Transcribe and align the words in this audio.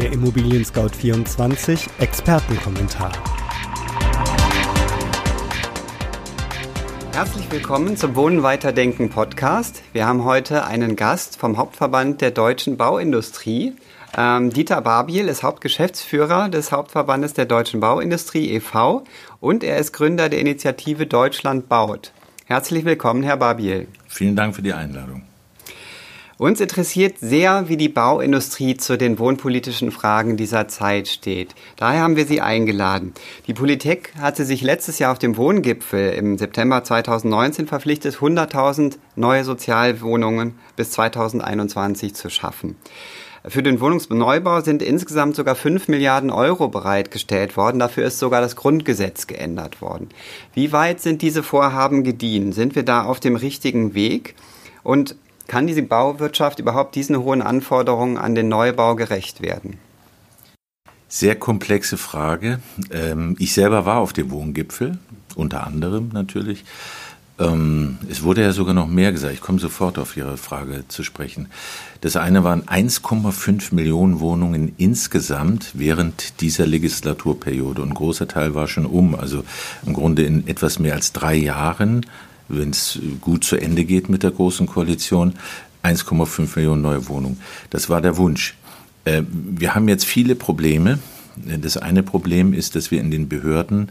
Der 0.00 0.12
Immobilien 0.12 0.64
Scout 0.64 0.96
24 0.96 1.86
Expertenkommentar. 1.98 3.12
Herzlich 7.12 7.52
willkommen 7.52 7.98
zum 7.98 8.16
Wohnen 8.16 8.42
weiterdenken 8.42 9.10
Podcast. 9.10 9.82
Wir 9.92 10.06
haben 10.06 10.24
heute 10.24 10.64
einen 10.64 10.96
Gast 10.96 11.36
vom 11.36 11.58
Hauptverband 11.58 12.22
der 12.22 12.30
deutschen 12.30 12.78
Bauindustrie. 12.78 13.74
Ähm, 14.16 14.48
Dieter 14.48 14.80
Barbiel 14.80 15.28
ist 15.28 15.42
Hauptgeschäftsführer 15.42 16.48
des 16.48 16.72
Hauptverbandes 16.72 17.34
der 17.34 17.44
deutschen 17.44 17.80
Bauindustrie 17.80 18.52
e.V. 18.52 19.04
und 19.38 19.62
er 19.62 19.76
ist 19.76 19.92
Gründer 19.92 20.30
der 20.30 20.40
Initiative 20.40 21.06
Deutschland 21.06 21.68
baut. 21.68 22.12
Herzlich 22.46 22.86
willkommen, 22.86 23.22
Herr 23.22 23.36
Barbiel. 23.36 23.86
Vielen 24.08 24.34
Dank 24.34 24.56
für 24.56 24.62
die 24.62 24.72
Einladung. 24.72 25.24
Uns 26.40 26.58
interessiert 26.58 27.18
sehr, 27.20 27.68
wie 27.68 27.76
die 27.76 27.90
Bauindustrie 27.90 28.74
zu 28.74 28.96
den 28.96 29.18
wohnpolitischen 29.18 29.92
Fragen 29.92 30.38
dieser 30.38 30.68
Zeit 30.68 31.06
steht. 31.06 31.54
Daher 31.76 32.00
haben 32.00 32.16
wir 32.16 32.24
Sie 32.24 32.40
eingeladen. 32.40 33.12
Die 33.46 33.52
Politik 33.52 34.14
hatte 34.18 34.46
sich 34.46 34.62
letztes 34.62 34.98
Jahr 34.98 35.12
auf 35.12 35.18
dem 35.18 35.36
Wohngipfel 35.36 36.14
im 36.14 36.38
September 36.38 36.82
2019 36.82 37.66
verpflichtet, 37.66 38.16
100.000 38.16 38.96
neue 39.16 39.44
Sozialwohnungen 39.44 40.54
bis 40.76 40.92
2021 40.92 42.14
zu 42.14 42.30
schaffen. 42.30 42.76
Für 43.46 43.62
den 43.62 43.78
Wohnungsneubau 43.78 44.62
sind 44.62 44.80
insgesamt 44.80 45.36
sogar 45.36 45.56
5 45.56 45.88
Milliarden 45.88 46.30
Euro 46.30 46.68
bereitgestellt 46.68 47.58
worden. 47.58 47.78
Dafür 47.78 48.06
ist 48.06 48.18
sogar 48.18 48.40
das 48.40 48.56
Grundgesetz 48.56 49.26
geändert 49.26 49.82
worden. 49.82 50.08
Wie 50.54 50.72
weit 50.72 51.02
sind 51.02 51.20
diese 51.20 51.42
Vorhaben 51.42 52.02
gediehen? 52.02 52.52
Sind 52.52 52.76
wir 52.76 52.82
da 52.82 53.04
auf 53.04 53.20
dem 53.20 53.36
richtigen 53.36 53.92
Weg? 53.92 54.36
Und 54.82 55.16
kann 55.50 55.66
diese 55.66 55.82
Bauwirtschaft 55.82 56.60
überhaupt 56.60 56.94
diesen 56.94 57.18
hohen 57.18 57.42
Anforderungen 57.42 58.18
an 58.18 58.36
den 58.36 58.48
Neubau 58.48 58.94
gerecht 58.94 59.42
werden? 59.42 59.78
Sehr 61.08 61.34
komplexe 61.34 61.96
Frage. 61.96 62.60
Ähm, 62.92 63.34
ich 63.40 63.52
selber 63.52 63.84
war 63.84 63.96
auf 63.96 64.12
dem 64.12 64.30
Wohngipfel, 64.30 64.98
unter 65.34 65.66
anderem 65.66 66.10
natürlich. 66.12 66.64
Ähm, 67.40 67.98
es 68.08 68.22
wurde 68.22 68.42
ja 68.42 68.52
sogar 68.52 68.74
noch 68.74 68.86
mehr 68.86 69.10
gesagt. 69.10 69.34
Ich 69.34 69.40
komme 69.40 69.58
sofort 69.58 69.98
auf 69.98 70.16
Ihre 70.16 70.36
Frage 70.36 70.84
zu 70.86 71.02
sprechen. 71.02 71.48
Das 72.00 72.14
eine 72.14 72.44
waren 72.44 72.62
1,5 72.66 73.74
Millionen 73.74 74.20
Wohnungen 74.20 74.74
insgesamt 74.76 75.72
während 75.74 76.40
dieser 76.42 76.64
Legislaturperiode. 76.64 77.82
Und 77.82 77.88
ein 77.88 77.94
großer 77.94 78.28
Teil 78.28 78.54
war 78.54 78.68
schon 78.68 78.86
um. 78.86 79.16
Also 79.16 79.42
im 79.84 79.94
Grunde 79.94 80.22
in 80.22 80.46
etwas 80.46 80.78
mehr 80.78 80.94
als 80.94 81.12
drei 81.12 81.34
Jahren 81.34 82.06
wenn 82.50 82.70
es 82.70 82.98
gut 83.20 83.44
zu 83.44 83.56
Ende 83.56 83.84
geht 83.84 84.08
mit 84.08 84.22
der 84.22 84.30
Großen 84.30 84.66
Koalition, 84.66 85.34
1,5 85.82 86.56
Millionen 86.56 86.82
neue 86.82 87.08
Wohnungen. 87.08 87.40
Das 87.70 87.88
war 87.88 88.00
der 88.00 88.16
Wunsch. 88.16 88.54
Äh, 89.04 89.22
wir 89.30 89.74
haben 89.74 89.88
jetzt 89.88 90.04
viele 90.04 90.34
Probleme. 90.34 90.98
Das 91.36 91.76
eine 91.76 92.02
Problem 92.02 92.52
ist, 92.52 92.74
dass 92.74 92.90
wir 92.90 93.00
in 93.00 93.10
den 93.10 93.28
Behörden 93.28 93.88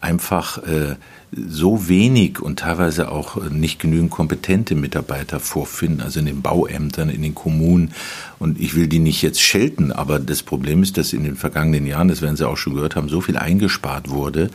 einfach 0.00 0.58
äh, 0.58 0.96
so 1.32 1.88
wenig 1.88 2.40
und 2.40 2.58
teilweise 2.58 3.10
auch 3.10 3.36
nicht 3.50 3.78
genügend 3.78 4.10
kompetente 4.10 4.74
Mitarbeiter 4.74 5.38
vorfinden, 5.38 6.00
also 6.00 6.18
in 6.18 6.26
den 6.26 6.42
Bauämtern, 6.42 7.08
in 7.08 7.22
den 7.22 7.34
Kommunen. 7.34 7.92
Und 8.38 8.58
ich 8.58 8.74
will 8.74 8.88
die 8.88 8.98
nicht 8.98 9.22
jetzt 9.22 9.40
schelten, 9.40 9.92
aber 9.92 10.18
das 10.18 10.42
Problem 10.42 10.82
ist, 10.82 10.96
dass 10.96 11.12
in 11.12 11.22
den 11.22 11.36
vergangenen 11.36 11.86
Jahren, 11.86 12.08
das 12.08 12.22
werden 12.22 12.36
Sie 12.36 12.48
auch 12.48 12.56
schon 12.56 12.74
gehört 12.74 12.96
haben, 12.96 13.08
so 13.08 13.20
viel 13.20 13.36
eingespart 13.36 14.10
wurde, 14.10 14.50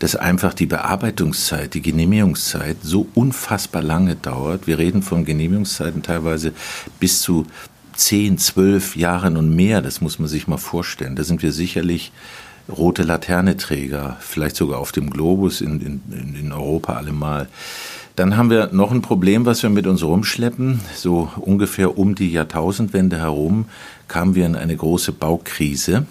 dass 0.00 0.16
einfach 0.16 0.52
die 0.52 0.66
Bearbeitungszeit, 0.66 1.72
die 1.72 1.82
Genehmigungszeit 1.82 2.76
so 2.82 3.06
unfassbar 3.14 3.82
lange 3.82 4.16
dauert. 4.16 4.66
Wir 4.66 4.78
reden 4.78 5.02
von 5.02 5.24
Genehmigungszeiten 5.24 6.02
teilweise 6.02 6.52
bis 7.00 7.22
zu 7.22 7.46
zehn, 7.94 8.36
zwölf 8.38 8.96
Jahren 8.96 9.36
und 9.36 9.54
mehr. 9.54 9.80
Das 9.80 10.00
muss 10.00 10.18
man 10.18 10.28
sich 10.28 10.46
mal 10.46 10.58
vorstellen. 10.58 11.16
Da 11.16 11.24
sind 11.24 11.42
wir 11.42 11.52
sicherlich 11.52 12.12
rote 12.68 13.02
Laterneträger, 13.02 14.16
vielleicht 14.20 14.56
sogar 14.56 14.78
auf 14.78 14.92
dem 14.92 15.10
Globus 15.10 15.60
in, 15.60 15.80
in, 15.80 16.34
in 16.38 16.52
Europa 16.52 16.94
allemal. 16.94 17.48
Dann 18.16 18.36
haben 18.36 18.50
wir 18.50 18.70
noch 18.72 18.90
ein 18.90 19.00
Problem, 19.00 19.46
was 19.46 19.62
wir 19.62 19.70
mit 19.70 19.86
uns 19.86 20.02
rumschleppen. 20.02 20.80
So 20.94 21.30
ungefähr 21.36 21.96
um 21.96 22.16
die 22.16 22.32
Jahrtausendwende 22.32 23.16
herum 23.18 23.66
kamen 24.08 24.34
wir 24.34 24.44
in 24.44 24.56
eine 24.56 24.76
große 24.76 25.12
Baukrise. 25.12 26.04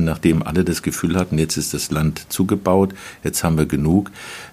Nachdem 0.00 0.42
alle 0.42 0.64
das 0.64 0.82
Gefühl 0.82 1.16
hatten, 1.16 1.38
jetzt 1.38 1.56
ist 1.56 1.74
das 1.74 1.90
Land 1.90 2.26
zugebaut, 2.28 2.94
jetzt 3.22 3.44
haben 3.44 3.58
wir 3.58 3.66
genug. 3.66 4.10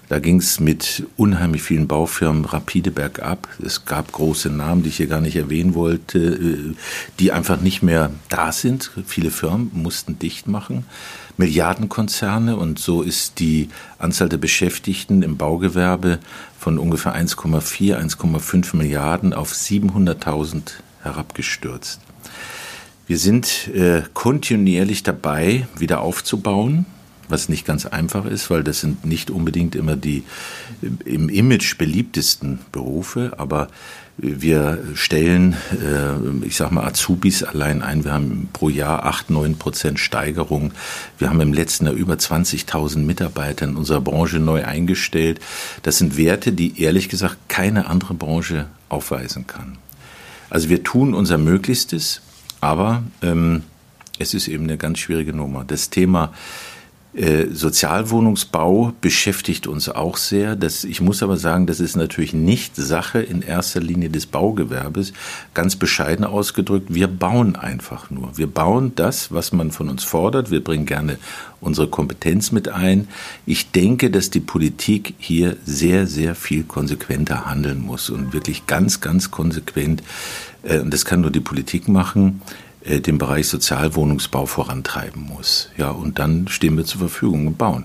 Da 0.08 0.18
ging 0.18 0.38
es 0.38 0.58
mit 0.58 1.06
unheimlich 1.16 1.62
vielen 1.62 1.86
Baufirmen 1.86 2.44
rapide 2.44 2.90
bergab. 2.90 3.46
Es 3.64 3.84
gab 3.84 4.10
große 4.10 4.50
Namen, 4.50 4.82
die 4.82 4.88
ich 4.88 4.96
hier 4.96 5.06
gar 5.06 5.20
nicht 5.20 5.36
erwähnen 5.36 5.74
wollte, 5.74 6.18
äh, 6.18 6.74
die 7.18 7.30
einfach 7.30 7.60
nicht 7.60 7.82
mehr 7.82 8.10
da 8.28 8.50
sind. 8.50 8.90
Viele 9.06 9.30
Firmen 9.30 9.70
mussten 9.72 10.18
dicht 10.18 10.48
machen. 10.48 10.84
Milliardenkonzerne 11.36 12.56
und 12.56 12.78
so 12.78 13.02
ist 13.02 13.38
die 13.38 13.70
Anzahl 13.98 14.28
der 14.28 14.36
Beschäftigten 14.36 15.22
im 15.22 15.36
Baugewerbe 15.36 16.18
von 16.58 16.78
ungefähr 16.78 17.14
1,4, 17.14 17.96
1,5 17.96 18.76
Milliarden 18.76 19.32
auf 19.32 19.52
700.000 19.52 20.72
herabgestürzt. 21.02 22.00
Wir 23.10 23.18
sind 23.18 23.66
äh, 23.74 24.02
kontinuierlich 24.14 25.02
dabei, 25.02 25.66
wieder 25.76 26.00
aufzubauen, 26.00 26.86
was 27.28 27.48
nicht 27.48 27.66
ganz 27.66 27.84
einfach 27.84 28.24
ist, 28.24 28.50
weil 28.50 28.62
das 28.62 28.78
sind 28.78 29.04
nicht 29.04 29.32
unbedingt 29.32 29.74
immer 29.74 29.96
die 29.96 30.22
im 31.04 31.28
Image 31.28 31.76
beliebtesten 31.76 32.60
Berufe, 32.70 33.32
aber 33.36 33.66
wir 34.16 34.78
stellen, 34.94 35.56
äh, 35.72 36.46
ich 36.46 36.54
sag 36.54 36.70
mal, 36.70 36.86
Azubis 36.86 37.42
allein 37.42 37.82
ein. 37.82 38.04
Wir 38.04 38.12
haben 38.12 38.48
pro 38.52 38.68
Jahr 38.68 39.04
8, 39.04 39.30
9 39.30 39.56
Prozent 39.56 39.98
Steigerung. 39.98 40.70
Wir 41.18 41.30
haben 41.30 41.40
im 41.40 41.52
letzten 41.52 41.86
Jahr 41.86 41.96
über 41.96 42.14
20.000 42.14 42.98
Mitarbeiter 42.98 43.64
in 43.64 43.74
unserer 43.74 44.02
Branche 44.02 44.38
neu 44.38 44.64
eingestellt. 44.64 45.40
Das 45.82 45.98
sind 45.98 46.16
Werte, 46.16 46.52
die 46.52 46.80
ehrlich 46.80 47.08
gesagt 47.08 47.38
keine 47.48 47.88
andere 47.88 48.14
Branche 48.14 48.66
aufweisen 48.88 49.48
kann. 49.48 49.78
Also 50.48 50.68
wir 50.68 50.84
tun 50.84 51.12
unser 51.12 51.38
Möglichstes, 51.38 52.22
aber 52.60 53.02
ähm, 53.22 53.62
es 54.18 54.34
ist 54.34 54.48
eben 54.48 54.64
eine 54.64 54.76
ganz 54.76 54.98
schwierige 54.98 55.32
Nummer. 55.32 55.64
Das 55.64 55.90
Thema 55.90 56.32
äh, 57.12 57.46
Sozialwohnungsbau 57.50 58.92
beschäftigt 59.00 59.66
uns 59.66 59.88
auch 59.88 60.16
sehr. 60.16 60.54
Das, 60.54 60.84
ich 60.84 61.00
muss 61.00 61.24
aber 61.24 61.36
sagen, 61.36 61.66
das 61.66 61.80
ist 61.80 61.96
natürlich 61.96 62.34
nicht 62.34 62.76
Sache 62.76 63.20
in 63.20 63.42
erster 63.42 63.80
Linie 63.80 64.10
des 64.10 64.26
Baugewerbes. 64.26 65.12
Ganz 65.52 65.74
bescheiden 65.74 66.24
ausgedrückt, 66.24 66.94
wir 66.94 67.08
bauen 67.08 67.56
einfach 67.56 68.10
nur. 68.10 68.38
Wir 68.38 68.46
bauen 68.46 68.92
das, 68.94 69.32
was 69.32 69.52
man 69.52 69.72
von 69.72 69.88
uns 69.88 70.04
fordert. 70.04 70.52
Wir 70.52 70.62
bringen 70.62 70.86
gerne 70.86 71.18
unsere 71.60 71.88
Kompetenz 71.88 72.52
mit 72.52 72.68
ein. 72.68 73.08
Ich 73.44 73.72
denke, 73.72 74.10
dass 74.10 74.30
die 74.30 74.40
Politik 74.40 75.14
hier 75.18 75.56
sehr, 75.64 76.06
sehr 76.06 76.36
viel 76.36 76.62
konsequenter 76.62 77.44
handeln 77.44 77.80
muss 77.80 78.08
und 78.08 78.32
wirklich 78.32 78.66
ganz, 78.68 79.00
ganz 79.00 79.32
konsequent, 79.32 80.04
und 80.62 80.92
das 80.92 81.04
kann 81.04 81.20
nur 81.20 81.30
die 81.30 81.40
Politik 81.40 81.88
machen, 81.88 82.42
äh, 82.82 83.00
den 83.00 83.18
Bereich 83.18 83.48
Sozialwohnungsbau 83.48 84.46
vorantreiben 84.46 85.22
muss. 85.22 85.70
Ja, 85.76 85.90
und 85.90 86.18
dann 86.18 86.48
stehen 86.48 86.76
wir 86.76 86.84
zur 86.84 87.00
Verfügung 87.00 87.46
und 87.46 87.58
bauen. 87.58 87.84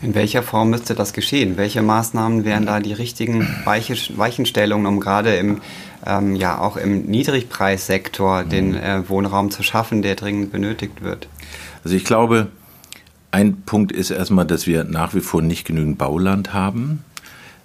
In 0.00 0.14
welcher 0.14 0.42
Form 0.42 0.70
müsste 0.70 0.94
das 0.94 1.12
geschehen? 1.12 1.56
Welche 1.56 1.80
Maßnahmen 1.80 2.44
wären 2.44 2.66
da 2.66 2.80
die 2.80 2.92
richtigen 2.92 3.46
Weichenstellungen, 3.64 4.86
um 4.86 4.98
gerade 4.98 5.36
im, 5.36 5.60
ähm, 6.04 6.34
ja, 6.34 6.58
auch 6.58 6.76
im 6.76 7.02
Niedrigpreissektor 7.02 8.42
den 8.42 8.74
äh, 8.74 9.08
Wohnraum 9.08 9.52
zu 9.52 9.62
schaffen, 9.62 10.02
der 10.02 10.16
dringend 10.16 10.50
benötigt 10.50 11.02
wird? 11.02 11.28
Also 11.84 11.96
ich 11.96 12.04
glaube, 12.04 12.48
ein 13.30 13.62
Punkt 13.62 13.92
ist 13.92 14.10
erstmal, 14.10 14.44
dass 14.44 14.66
wir 14.66 14.84
nach 14.84 15.14
wie 15.14 15.20
vor 15.20 15.40
nicht 15.40 15.64
genügend 15.64 15.98
Bauland 15.98 16.52
haben. 16.52 17.04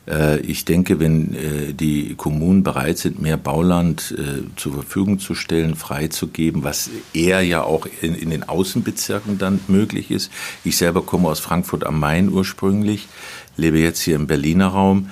Äh, 0.07 0.39
ich 0.39 0.65
denke, 0.65 0.99
wenn 0.99 1.33
äh, 1.33 1.73
die 1.73 2.15
Kommunen 2.15 2.63
bereit 2.63 2.97
sind, 2.97 3.21
mehr 3.21 3.37
Bauland 3.37 4.15
äh, 4.17 4.43
zur 4.55 4.73
Verfügung 4.73 5.19
zu 5.19 5.35
stellen, 5.35 5.75
freizugeben, 5.75 6.63
was 6.63 6.89
eher 7.13 7.41
ja 7.41 7.63
auch 7.63 7.87
in, 8.01 8.15
in, 8.15 8.29
den 8.29 8.43
Außenbezirken 8.43 9.37
dann 9.37 9.59
möglich 9.67 10.11
ist. 10.11 10.31
Ich 10.63 10.77
selber 10.77 11.01
komme 11.01 11.29
aus 11.29 11.39
Frankfurt 11.39 11.85
am 11.85 11.99
Main 11.99 12.29
ursprünglich, 12.29 13.07
lebe 13.57 13.79
jetzt 13.79 14.01
hier 14.01 14.15
im 14.15 14.27
Berliner 14.27 14.67
Raum. 14.67 15.09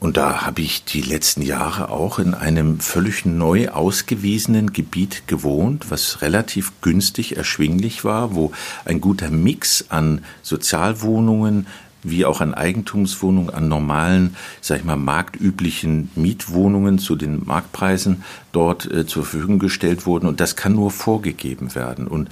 Und 0.00 0.16
da 0.16 0.42
habe 0.42 0.62
ich 0.62 0.84
die 0.84 1.02
letzten 1.02 1.42
Jahre 1.42 1.90
auch 1.90 2.20
in 2.20 2.32
einem 2.32 2.78
völlig 2.78 3.24
neu 3.24 3.70
ausgewiesenen 3.70 4.72
Gebiet 4.72 5.26
gewohnt, 5.26 5.90
was 5.90 6.22
relativ 6.22 6.80
günstig 6.82 7.36
erschwinglich 7.36 8.04
war, 8.04 8.36
wo 8.36 8.52
ein 8.84 9.00
guter 9.00 9.28
Mix 9.30 9.86
an 9.88 10.24
Sozialwohnungen, 10.42 11.66
wie 12.10 12.24
auch 12.24 12.40
an 12.40 12.54
Eigentumswohnungen, 12.54 13.50
an 13.50 13.68
normalen, 13.68 14.36
sag 14.60 14.78
ich 14.78 14.84
mal, 14.84 14.96
marktüblichen 14.96 16.10
Mietwohnungen 16.14 16.98
zu 16.98 17.16
den 17.16 17.44
Marktpreisen 17.44 18.22
dort 18.52 18.90
äh, 18.90 19.06
zur 19.06 19.24
Verfügung 19.24 19.58
gestellt 19.58 20.06
wurden. 20.06 20.26
Und 20.26 20.40
das 20.40 20.56
kann 20.56 20.74
nur 20.74 20.90
vorgegeben 20.90 21.74
werden. 21.74 22.06
Und 22.06 22.28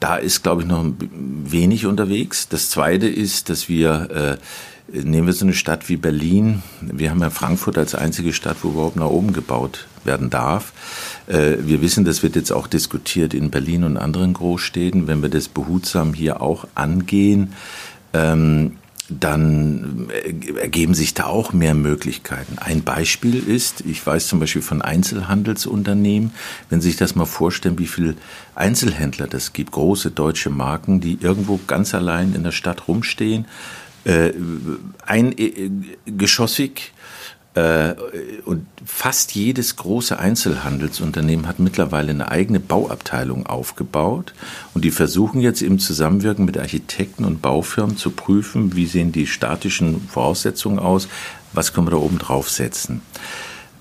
da 0.00 0.16
ist, 0.16 0.42
glaube 0.42 0.62
ich, 0.62 0.68
noch 0.68 0.84
wenig 1.00 1.86
unterwegs. 1.86 2.48
Das 2.48 2.70
Zweite 2.70 3.06
ist, 3.06 3.48
dass 3.48 3.68
wir 3.68 4.38
Nehmen 4.92 5.26
wir 5.26 5.32
so 5.32 5.46
eine 5.46 5.54
Stadt 5.54 5.88
wie 5.88 5.96
Berlin. 5.96 6.62
Wir 6.82 7.10
haben 7.10 7.20
ja 7.20 7.30
Frankfurt 7.30 7.78
als 7.78 7.94
einzige 7.94 8.34
Stadt, 8.34 8.58
wo 8.62 8.68
überhaupt 8.68 8.96
nach 8.96 9.06
oben 9.06 9.32
gebaut 9.32 9.86
werden 10.04 10.28
darf. 10.28 10.72
Äh, 11.26 11.56
wir 11.60 11.80
wissen, 11.80 12.04
das 12.04 12.22
wird 12.22 12.36
jetzt 12.36 12.52
auch 12.52 12.66
diskutiert 12.66 13.32
in 13.32 13.50
Berlin 13.50 13.84
und 13.84 13.96
anderen 13.96 14.34
Großstädten. 14.34 15.06
Wenn 15.06 15.22
wir 15.22 15.30
das 15.30 15.48
behutsam 15.48 16.12
hier 16.12 16.42
auch 16.42 16.66
angehen, 16.74 17.54
ähm, 18.12 18.76
dann 19.18 20.10
ergeben 20.60 20.94
sich 20.94 21.14
da 21.14 21.26
auch 21.26 21.52
mehr 21.52 21.74
Möglichkeiten. 21.74 22.58
Ein 22.58 22.82
Beispiel 22.82 23.46
ist, 23.46 23.82
ich 23.86 24.04
weiß 24.06 24.28
zum 24.28 24.40
Beispiel 24.40 24.62
von 24.62 24.82
Einzelhandelsunternehmen, 24.82 26.32
wenn 26.70 26.80
Sie 26.80 26.88
sich 26.88 26.98
das 26.98 27.14
mal 27.14 27.26
vorstellen, 27.26 27.78
wie 27.78 27.86
viele 27.86 28.14
Einzelhändler 28.54 29.26
das 29.26 29.52
gibt, 29.52 29.72
große 29.72 30.10
deutsche 30.10 30.50
Marken, 30.50 31.00
die 31.00 31.18
irgendwo 31.20 31.60
ganz 31.66 31.94
allein 31.94 32.34
in 32.34 32.42
der 32.42 32.52
Stadt 32.52 32.88
rumstehen, 32.88 33.46
äh, 34.04 34.32
eingeschossig, 35.06 36.72
äh, 36.80 37.02
und 37.54 38.66
fast 38.84 39.34
jedes 39.34 39.76
große 39.76 40.18
Einzelhandelsunternehmen 40.18 41.46
hat 41.46 41.58
mittlerweile 41.58 42.10
eine 42.10 42.30
eigene 42.30 42.60
Bauabteilung 42.60 43.46
aufgebaut. 43.46 44.32
Und 44.72 44.84
die 44.84 44.90
versuchen 44.90 45.40
jetzt 45.42 45.60
im 45.60 45.78
Zusammenwirken 45.78 46.46
mit 46.46 46.56
Architekten 46.56 47.26
und 47.26 47.42
Baufirmen 47.42 47.98
zu 47.98 48.10
prüfen, 48.10 48.74
wie 48.74 48.86
sehen 48.86 49.12
die 49.12 49.26
statischen 49.26 50.08
Voraussetzungen 50.08 50.78
aus, 50.78 51.08
was 51.52 51.74
können 51.74 51.88
wir 51.88 51.92
da 51.92 51.98
oben 51.98 52.18
draufsetzen. 52.18 53.02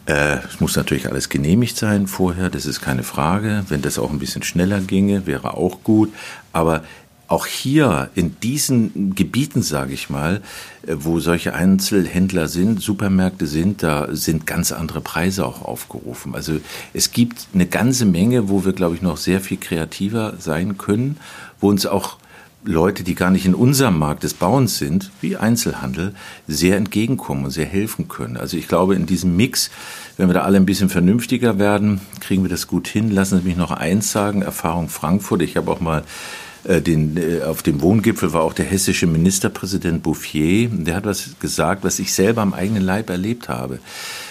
Äh, 0.05 0.39
es 0.39 0.59
muss 0.59 0.75
natürlich 0.75 1.07
alles 1.07 1.29
genehmigt 1.29 1.77
sein 1.77 2.07
vorher, 2.07 2.49
das 2.49 2.65
ist 2.65 2.81
keine 2.81 3.03
Frage. 3.03 3.63
Wenn 3.69 3.81
das 3.81 3.99
auch 3.99 4.09
ein 4.09 4.19
bisschen 4.19 4.43
schneller 4.43 4.81
ginge, 4.81 5.25
wäre 5.27 5.53
auch 5.55 5.83
gut. 5.83 6.11
Aber 6.51 6.83
auch 7.31 7.45
hier 7.45 8.09
in 8.13 8.39
diesen 8.41 9.15
Gebieten, 9.15 9.61
sage 9.61 9.93
ich 9.93 10.09
mal, 10.09 10.41
äh, 10.85 10.95
wo 10.99 11.19
solche 11.19 11.53
Einzelhändler 11.53 12.47
sind, 12.47 12.81
Supermärkte 12.81 13.47
sind, 13.47 13.83
da 13.83 14.09
sind 14.11 14.45
ganz 14.45 14.71
andere 14.71 15.01
Preise 15.01 15.45
auch 15.45 15.61
aufgerufen. 15.61 16.35
Also 16.35 16.59
es 16.93 17.11
gibt 17.11 17.47
eine 17.53 17.65
ganze 17.65 18.05
Menge, 18.05 18.49
wo 18.49 18.65
wir, 18.65 18.73
glaube 18.73 18.95
ich, 18.95 19.01
noch 19.01 19.17
sehr 19.17 19.39
viel 19.39 19.57
kreativer 19.57 20.33
sein 20.39 20.77
können, 20.77 21.17
wo 21.59 21.69
uns 21.69 21.85
auch 21.85 22.17
Leute, 22.63 23.03
die 23.03 23.15
gar 23.15 23.31
nicht 23.31 23.45
in 23.45 23.55
unserem 23.55 23.97
Markt 23.97 24.23
des 24.23 24.35
Bauens 24.35 24.77
sind, 24.77 25.09
wie 25.19 25.35
Einzelhandel, 25.35 26.13
sehr 26.47 26.77
entgegenkommen 26.77 27.45
und 27.45 27.51
sehr 27.51 27.65
helfen 27.65 28.07
können. 28.07 28.37
Also 28.37 28.55
ich 28.55 28.67
glaube, 28.67 28.93
in 28.93 29.07
diesem 29.07 29.35
Mix, 29.35 29.71
wenn 30.17 30.29
wir 30.29 30.35
da 30.35 30.41
alle 30.41 30.57
ein 30.57 30.65
bisschen 30.65 30.89
vernünftiger 30.89 31.57
werden, 31.57 32.01
kriegen 32.19 32.43
wir 32.43 32.49
das 32.49 32.67
gut 32.67 32.87
hin. 32.87 33.09
Lassen 33.09 33.39
Sie 33.39 33.47
mich 33.47 33.57
noch 33.57 33.71
eins 33.71 34.11
sagen, 34.11 34.43
Erfahrung 34.43 34.89
Frankfurt. 34.89 35.41
Ich 35.41 35.57
habe 35.57 35.71
auch 35.71 35.79
mal 35.79 36.03
den, 36.65 37.17
äh, 37.17 37.41
auf 37.43 37.63
dem 37.63 37.81
Wohngipfel 37.81 38.33
war 38.33 38.43
auch 38.43 38.53
der 38.53 38.65
hessische 38.65 39.07
Ministerpräsident 39.07 40.03
Bouffier. 40.03 40.69
Der 40.69 40.95
hat 40.95 41.05
was 41.05 41.35
gesagt, 41.39 41.83
was 41.83 41.99
ich 41.99 42.13
selber 42.13 42.41
am 42.41 42.53
eigenen 42.53 42.83
Leib 42.83 43.09
erlebt 43.09 43.49
habe. 43.49 43.79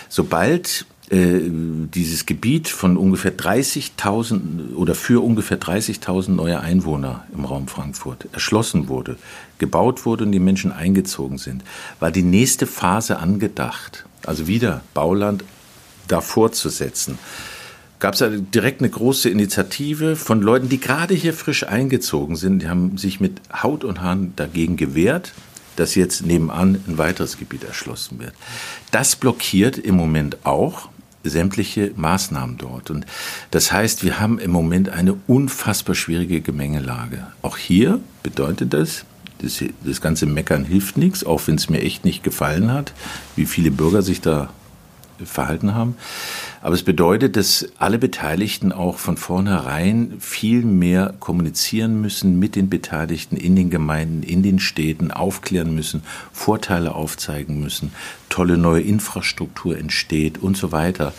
Sobald 0.09 0.87
äh, 1.11 1.41
dieses 1.43 2.27
Gebiet 2.27 2.69
von 2.69 2.97
ungefähr 2.97 3.37
30.000 3.37 4.75
oder 4.77 4.95
für 4.95 5.25
ungefähr 5.25 5.59
30.000 5.59 6.31
neue 6.31 6.61
Einwohner 6.61 7.25
im 7.35 7.45
Raum 7.45 7.67
Frankfurt 7.67 8.29
erschlossen 8.33 8.89
wurde, 8.89 9.17
gebaut 9.59 10.07
wurde 10.07 10.25
und 10.25 10.33
die 10.33 10.39
Menschen 10.39 10.71
eingezogen 10.71 11.39
sind, 11.39 11.65
war 11.99 12.13
die 12.13 12.23
nächste 12.23 12.67
Phase 12.67 13.19
angedacht, 13.19 14.05
also 14.25 14.47
wieder 14.47 14.83
Bauland 14.95 15.45
davor 16.07 16.53
zu 16.53 16.69
setzen 16.69 17.19
gab 18.01 18.15
es 18.15 18.25
direkt 18.55 18.81
eine 18.81 18.91
große 18.91 19.29
Initiative 19.29 20.17
von 20.17 20.41
Leuten, 20.41 20.69
die 20.69 20.81
gerade 20.81 21.15
hier 21.15 21.35
frisch 21.35 21.67
eingezogen 21.67 22.35
sind. 22.35 22.63
Die 22.63 22.69
haben 22.69 22.99
sich 22.99 23.21
mit 23.21 23.41
Haut 23.63 23.85
und 23.85 24.01
Haaren 24.01 24.33
dagegen 24.37 24.77
gewehrt, 24.77 25.35
dass 25.77 25.95
jetzt 25.95 26.27
nebenan 26.27 26.83
ein 26.89 26.99
weiteres 26.99 27.39
Gebiet 27.39 27.65
erschlossen 27.65 28.19
wird. 28.19 28.33
Das 28.91 29.17
blockiert 29.17 29.79
im 29.79 29.95
Moment 29.95 30.39
auch 30.45 30.89
sämtliche 31.23 31.93
Maßnahmen 31.97 32.57
dort. 32.57 32.91
Und 32.91 33.05
das 33.51 33.71
heißt, 33.73 34.03
wir 34.03 34.19
haben 34.19 34.39
im 34.39 34.51
Moment 34.51 34.89
eine 34.89 35.15
unfassbar 35.27 35.95
schwierige 35.95 36.41
Gemengelage. 36.41 37.27
Auch 37.43 37.59
hier 37.59 38.01
bedeutet 38.23 38.73
das, 38.73 39.05
das, 39.39 39.63
das 39.85 40.01
ganze 40.01 40.27
Meckern 40.27 40.65
hilft 40.65 40.97
nichts, 40.97 41.25
auch 41.25 41.43
wenn 41.47 41.57
es 41.57 41.69
mir 41.69 41.81
echt 41.81 42.05
nicht 42.05 42.23
gefallen 42.23 42.73
hat, 42.73 42.95
wie 43.37 43.47
viele 43.47 43.71
Bürger 43.71 44.01
sich 44.01 44.23
da 44.23 44.51
verhalten 45.25 45.75
haben. 45.75 45.97
Aber 46.63 46.75
es 46.75 46.83
bedeutet, 46.83 47.37
dass 47.37 47.69
alle 47.79 47.99
Beteiligten 47.99 48.73
auch 48.73 48.99
von 48.99 49.17
vornherein 49.17 50.17
viel 50.21 50.63
mehr 50.63 51.15
kommunizieren 51.19 52.01
müssen 52.01 52.39
mit 52.39 52.55
den 52.55 52.69
Beteiligten 52.69 53.37
in 53.37 53.57
den 53.57 53.71
Gemeinden, 53.71 54.23
in 54.23 54.43
den 54.43 54.59
Städten, 54.59 55.11
aufklären 55.11 55.75
müssen, 55.75 56.03
Vorteile 56.33 56.95
aufzeigen 56.95 57.61
müssen, 57.61 57.93
tolle 58.29 58.59
neue 58.59 58.83
Infrastruktur 58.83 59.79
entsteht 59.79 60.39
und 60.39 60.57
so 60.57 60.71
weiter. 60.71 61.15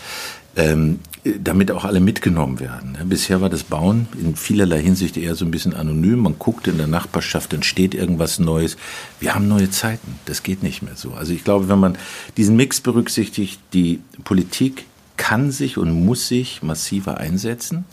Ähm, 0.55 0.99
damit 1.23 1.71
auch 1.71 1.85
alle 1.85 1.99
mitgenommen 1.99 2.59
werden. 2.59 2.97
Bisher 3.05 3.41
war 3.41 3.49
das 3.49 3.63
Bauen 3.63 4.07
in 4.19 4.35
vielerlei 4.35 4.81
Hinsicht 4.81 5.15
eher 5.15 5.35
so 5.35 5.45
ein 5.45 5.51
bisschen 5.51 5.73
anonym. 5.73 6.19
Man 6.19 6.39
guckt 6.39 6.67
in 6.67 6.77
der 6.77 6.87
Nachbarschaft, 6.87 7.53
entsteht 7.53 7.93
irgendwas 7.93 8.39
Neues. 8.39 8.75
Wir 9.19 9.33
haben 9.33 9.47
neue 9.47 9.69
Zeiten. 9.69 10.19
Das 10.25 10.43
geht 10.43 10.61
nicht 10.61 10.81
mehr 10.81 10.95
so. 10.95 11.13
Also 11.13 11.31
ich 11.31 11.43
glaube, 11.43 11.69
wenn 11.69 11.79
man 11.79 11.97
diesen 12.37 12.55
Mix 12.57 12.81
berücksichtigt, 12.81 13.61
die 13.71 14.01
Politik 14.23 14.85
kann 15.21 15.51
sich 15.51 15.77
und 15.77 15.91
muss 15.91 16.27
sich 16.27 16.63
massiver 16.63 17.19
einsetzen. 17.19 17.85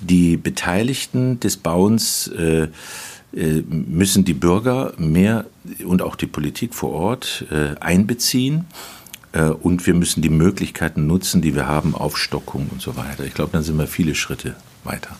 Die 0.00 0.36
Beteiligten 0.36 1.38
des 1.38 1.56
Bauens 1.56 2.26
äh, 2.26 2.66
äh, 3.32 3.62
müssen 3.68 4.24
die 4.24 4.34
Bürger 4.34 4.92
mehr 4.96 5.46
und 5.84 6.02
auch 6.02 6.16
die 6.16 6.26
Politik 6.26 6.74
vor 6.74 6.90
Ort 6.90 7.46
äh, 7.52 7.78
einbeziehen. 7.78 8.64
Äh, 9.30 9.44
und 9.44 9.86
wir 9.86 9.94
müssen 9.94 10.22
die 10.22 10.28
Möglichkeiten 10.28 11.06
nutzen, 11.06 11.40
die 11.40 11.54
wir 11.54 11.68
haben, 11.68 11.94
Aufstockung 11.94 12.68
und 12.72 12.82
so 12.82 12.96
weiter. 12.96 13.24
Ich 13.24 13.34
glaube, 13.34 13.52
dann 13.52 13.62
sind 13.62 13.78
wir 13.78 13.86
viele 13.86 14.16
Schritte 14.16 14.56
weiter. 14.82 15.16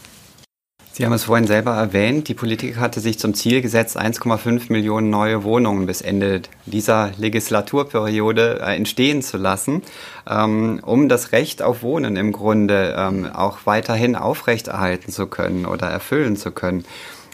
Sie 0.93 1.07
haben 1.07 1.13
es 1.13 1.25
vorhin 1.25 1.47
selber 1.47 1.71
erwähnt, 1.73 2.27
die 2.27 2.35
Politik 2.35 2.77
hatte 2.79 2.99
sich 2.99 3.19
zum 3.19 3.33
Ziel 3.33 3.63
gesetzt, 3.63 3.99
1,5 3.99 4.73
Millionen 4.73 5.09
neue 5.09 5.45
Wohnungen 5.45 5.87
bis 5.87 6.01
Ende 6.01 6.43
dieser 6.67 7.13
Legislaturperiode 7.17 8.61
äh, 8.61 8.77
entstehen 8.77 9.23
zu 9.23 9.37
lassen, 9.37 9.83
ähm, 10.29 10.81
um 10.85 11.09
das 11.09 11.31
Recht 11.31 11.63
auf 11.63 11.83
Wohnen 11.83 12.17
im 12.17 12.33
Grunde 12.33 12.97
ähm, 12.99 13.27
auch 13.33 13.59
weiterhin 13.67 14.17
aufrechterhalten 14.17 15.13
zu 15.13 15.29
können 15.29 15.65
oder 15.65 15.87
erfüllen 15.87 16.37
zu 16.37 16.51
können. 16.51 16.85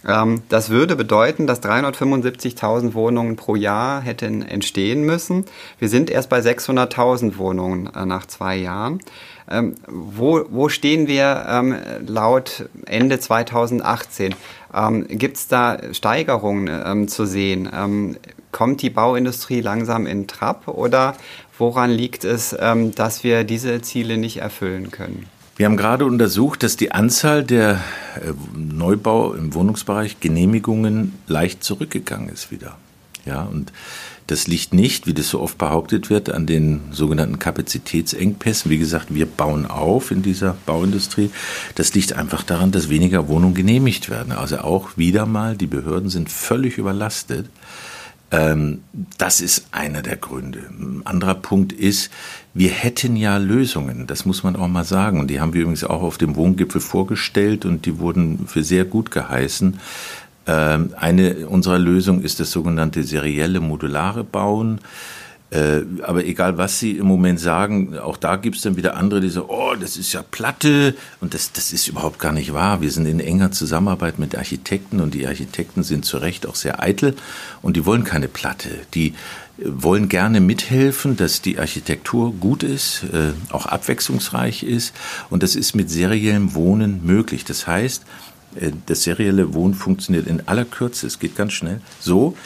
Ähm, 0.06 0.42
das 0.48 0.70
würde 0.70 0.94
bedeuten, 0.94 1.46
dass 1.46 1.62
375.000 1.62 2.94
Wohnungen 2.94 3.36
pro 3.36 3.56
Jahr 3.56 4.00
hätten 4.00 4.42
entstehen 4.42 5.02
müssen. 5.02 5.44
Wir 5.78 5.88
sind 5.88 6.10
erst 6.10 6.28
bei 6.28 6.40
600.000 6.40 7.38
Wohnungen 7.38 7.90
äh, 7.94 8.06
nach 8.06 8.26
zwei 8.26 8.56
Jahren. 8.56 9.00
Ähm, 9.50 9.74
wo, 9.86 10.44
wo 10.50 10.68
stehen 10.68 11.06
wir 11.06 11.46
ähm, 11.48 11.76
laut 12.06 12.68
Ende 12.86 13.20
2018? 13.20 14.34
Ähm, 14.74 15.06
Gibt 15.08 15.36
es 15.36 15.48
da 15.48 15.78
Steigerungen 15.92 16.68
ähm, 16.68 17.08
zu 17.08 17.26
sehen? 17.26 17.68
Ähm, 17.72 18.16
kommt 18.52 18.82
die 18.82 18.90
Bauindustrie 18.90 19.60
langsam 19.60 20.06
in 20.06 20.26
Trab 20.26 20.66
oder 20.68 21.14
woran 21.58 21.90
liegt 21.90 22.24
es, 22.24 22.56
ähm, 22.58 22.94
dass 22.94 23.22
wir 23.22 23.44
diese 23.44 23.82
Ziele 23.82 24.16
nicht 24.16 24.38
erfüllen 24.38 24.90
können? 24.90 25.26
Wir 25.56 25.66
haben 25.66 25.76
gerade 25.76 26.04
untersucht, 26.04 26.62
dass 26.62 26.76
die 26.76 26.92
Anzahl 26.92 27.42
der 27.42 27.80
äh, 28.16 28.32
Neubau 28.54 29.32
im 29.32 29.54
Wohnungsbereich 29.54 30.20
Genehmigungen 30.20 31.14
leicht 31.26 31.64
zurückgegangen 31.64 32.28
ist 32.28 32.50
wieder. 32.50 32.76
Ja, 33.24 33.42
und 33.42 33.72
das 34.26 34.46
liegt 34.46 34.74
nicht, 34.74 35.06
wie 35.06 35.14
das 35.14 35.28
so 35.28 35.40
oft 35.40 35.56
behauptet 35.58 36.10
wird, 36.10 36.30
an 36.30 36.46
den 36.46 36.80
sogenannten 36.90 37.38
Kapazitätsengpässen. 37.38 38.70
Wie 38.70 38.78
gesagt, 38.78 39.14
wir 39.14 39.26
bauen 39.26 39.66
auf 39.66 40.10
in 40.10 40.22
dieser 40.22 40.56
Bauindustrie. 40.66 41.30
Das 41.76 41.94
liegt 41.94 42.12
einfach 42.12 42.42
daran, 42.42 42.72
dass 42.72 42.88
weniger 42.88 43.28
Wohnungen 43.28 43.54
genehmigt 43.54 44.10
werden. 44.10 44.32
Also 44.32 44.58
auch 44.58 44.96
wieder 44.96 45.26
mal, 45.26 45.56
die 45.56 45.68
Behörden 45.68 46.10
sind 46.10 46.30
völlig 46.30 46.76
überlastet. 46.76 47.48
Ähm, 48.32 48.82
das 49.18 49.40
ist 49.40 49.68
einer 49.70 50.02
der 50.02 50.16
Gründe. 50.16 50.58
Ein 50.68 51.02
anderer 51.04 51.36
Punkt 51.36 51.72
ist, 51.72 52.10
wir 52.54 52.70
hätten 52.70 53.14
ja 53.14 53.36
Lösungen, 53.36 54.08
das 54.08 54.24
muss 54.24 54.42
man 54.42 54.56
auch 54.56 54.66
mal 54.66 54.84
sagen. 54.84 55.20
Und 55.20 55.28
die 55.28 55.40
haben 55.40 55.54
wir 55.54 55.62
übrigens 55.62 55.84
auch 55.84 56.02
auf 56.02 56.18
dem 56.18 56.34
Wohngipfel 56.34 56.80
vorgestellt 56.80 57.64
und 57.64 57.86
die 57.86 58.00
wurden 58.00 58.48
für 58.48 58.64
sehr 58.64 58.84
gut 58.84 59.12
geheißen. 59.12 59.78
Ähm, 60.46 60.94
eine 60.96 61.48
unserer 61.48 61.78
Lösungen 61.78 62.22
ist 62.22 62.40
das 62.40 62.50
sogenannte 62.50 63.02
serielle 63.02 63.60
modulare 63.60 64.24
Bauen. 64.24 64.80
Äh, 65.50 65.82
aber 66.02 66.24
egal, 66.24 66.58
was 66.58 66.80
Sie 66.80 66.92
im 66.92 67.06
Moment 67.06 67.38
sagen, 67.38 67.96
auch 67.98 68.16
da 68.16 68.34
gibt 68.34 68.56
es 68.56 68.62
dann 68.62 68.76
wieder 68.76 68.96
andere, 68.96 69.20
die 69.20 69.28
sagen, 69.28 69.46
oh, 69.48 69.74
das 69.80 69.96
ist 69.96 70.12
ja 70.12 70.22
Platte 70.22 70.96
und 71.20 71.34
das, 71.34 71.52
das 71.52 71.72
ist 71.72 71.86
überhaupt 71.86 72.18
gar 72.18 72.32
nicht 72.32 72.52
wahr. 72.52 72.80
Wir 72.80 72.90
sind 72.90 73.06
in 73.06 73.20
enger 73.20 73.52
Zusammenarbeit 73.52 74.18
mit 74.18 74.36
Architekten 74.36 75.00
und 75.00 75.14
die 75.14 75.26
Architekten 75.26 75.84
sind 75.84 76.04
zu 76.04 76.18
Recht 76.18 76.46
auch 76.46 76.56
sehr 76.56 76.82
eitel 76.82 77.14
und 77.62 77.76
die 77.76 77.86
wollen 77.86 78.02
keine 78.02 78.26
Platte. 78.26 78.70
Die 78.94 79.14
wollen 79.58 80.08
gerne 80.08 80.40
mithelfen, 80.40 81.16
dass 81.16 81.42
die 81.42 81.60
Architektur 81.60 82.34
gut 82.34 82.64
ist, 82.64 83.04
äh, 83.12 83.32
auch 83.52 83.66
abwechslungsreich 83.66 84.64
ist 84.64 84.94
und 85.30 85.44
das 85.44 85.54
ist 85.54 85.76
mit 85.76 85.90
seriellem 85.90 86.54
Wohnen 86.54 87.06
möglich. 87.06 87.44
Das 87.44 87.68
heißt, 87.68 88.02
äh, 88.02 88.35
das 88.86 89.02
serielle 89.02 89.54
Wohnen 89.54 89.74
funktioniert 89.74 90.26
in 90.26 90.46
aller 90.46 90.64
Kürze, 90.64 91.06
es 91.06 91.18
geht 91.18 91.36
ganz 91.36 91.52
schnell, 91.52 91.80
so, 92.00 92.36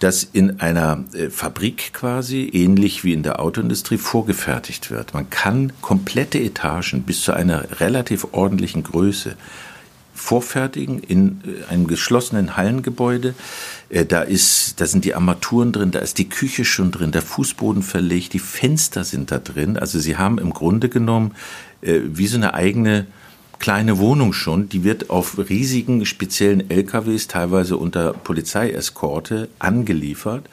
das 0.00 0.24
in 0.24 0.60
einer 0.60 1.04
äh, 1.14 1.30
Fabrik 1.30 1.92
quasi, 1.94 2.50
ähnlich 2.52 3.04
wie 3.04 3.12
in 3.12 3.22
der 3.22 3.40
Autoindustrie, 3.40 3.96
vorgefertigt 3.96 4.90
wird. 4.90 5.14
Man 5.14 5.30
kann 5.30 5.72
komplette 5.80 6.38
Etagen 6.38 7.02
bis 7.02 7.22
zu 7.22 7.32
einer 7.32 7.80
relativ 7.80 8.28
ordentlichen 8.32 8.82
Größe 8.82 9.36
vorfertigen 10.12 10.98
in 10.98 11.40
äh, 11.46 11.72
einem 11.72 11.86
geschlossenen 11.86 12.56
Hallengebäude. 12.56 13.34
Äh, 13.88 14.04
da, 14.04 14.22
ist, 14.22 14.80
da 14.80 14.86
sind 14.86 15.04
die 15.04 15.14
Armaturen 15.14 15.72
drin, 15.72 15.90
da 15.90 16.00
ist 16.00 16.18
die 16.18 16.28
Küche 16.28 16.64
schon 16.64 16.90
drin, 16.90 17.12
der 17.12 17.22
Fußboden 17.22 17.82
verlegt, 17.82 18.32
die 18.32 18.40
Fenster 18.40 19.04
sind 19.04 19.30
da 19.30 19.38
drin. 19.38 19.78
Also 19.78 19.98
sie 19.98 20.16
haben 20.18 20.38
im 20.38 20.50
Grunde 20.50 20.88
genommen 20.88 21.32
wie 21.86 22.28
so 22.28 22.38
eine 22.38 22.54
eigene 22.54 23.04
kleine 23.58 23.98
Wohnung 23.98 24.32
schon, 24.32 24.68
die 24.68 24.84
wird 24.84 25.10
auf 25.10 25.38
riesigen 25.38 26.06
speziellen 26.06 26.70
LKWs, 26.70 27.28
teilweise 27.28 27.76
unter 27.76 28.12
Polizeieskorte, 28.12 29.48
angeliefert, 29.58 30.44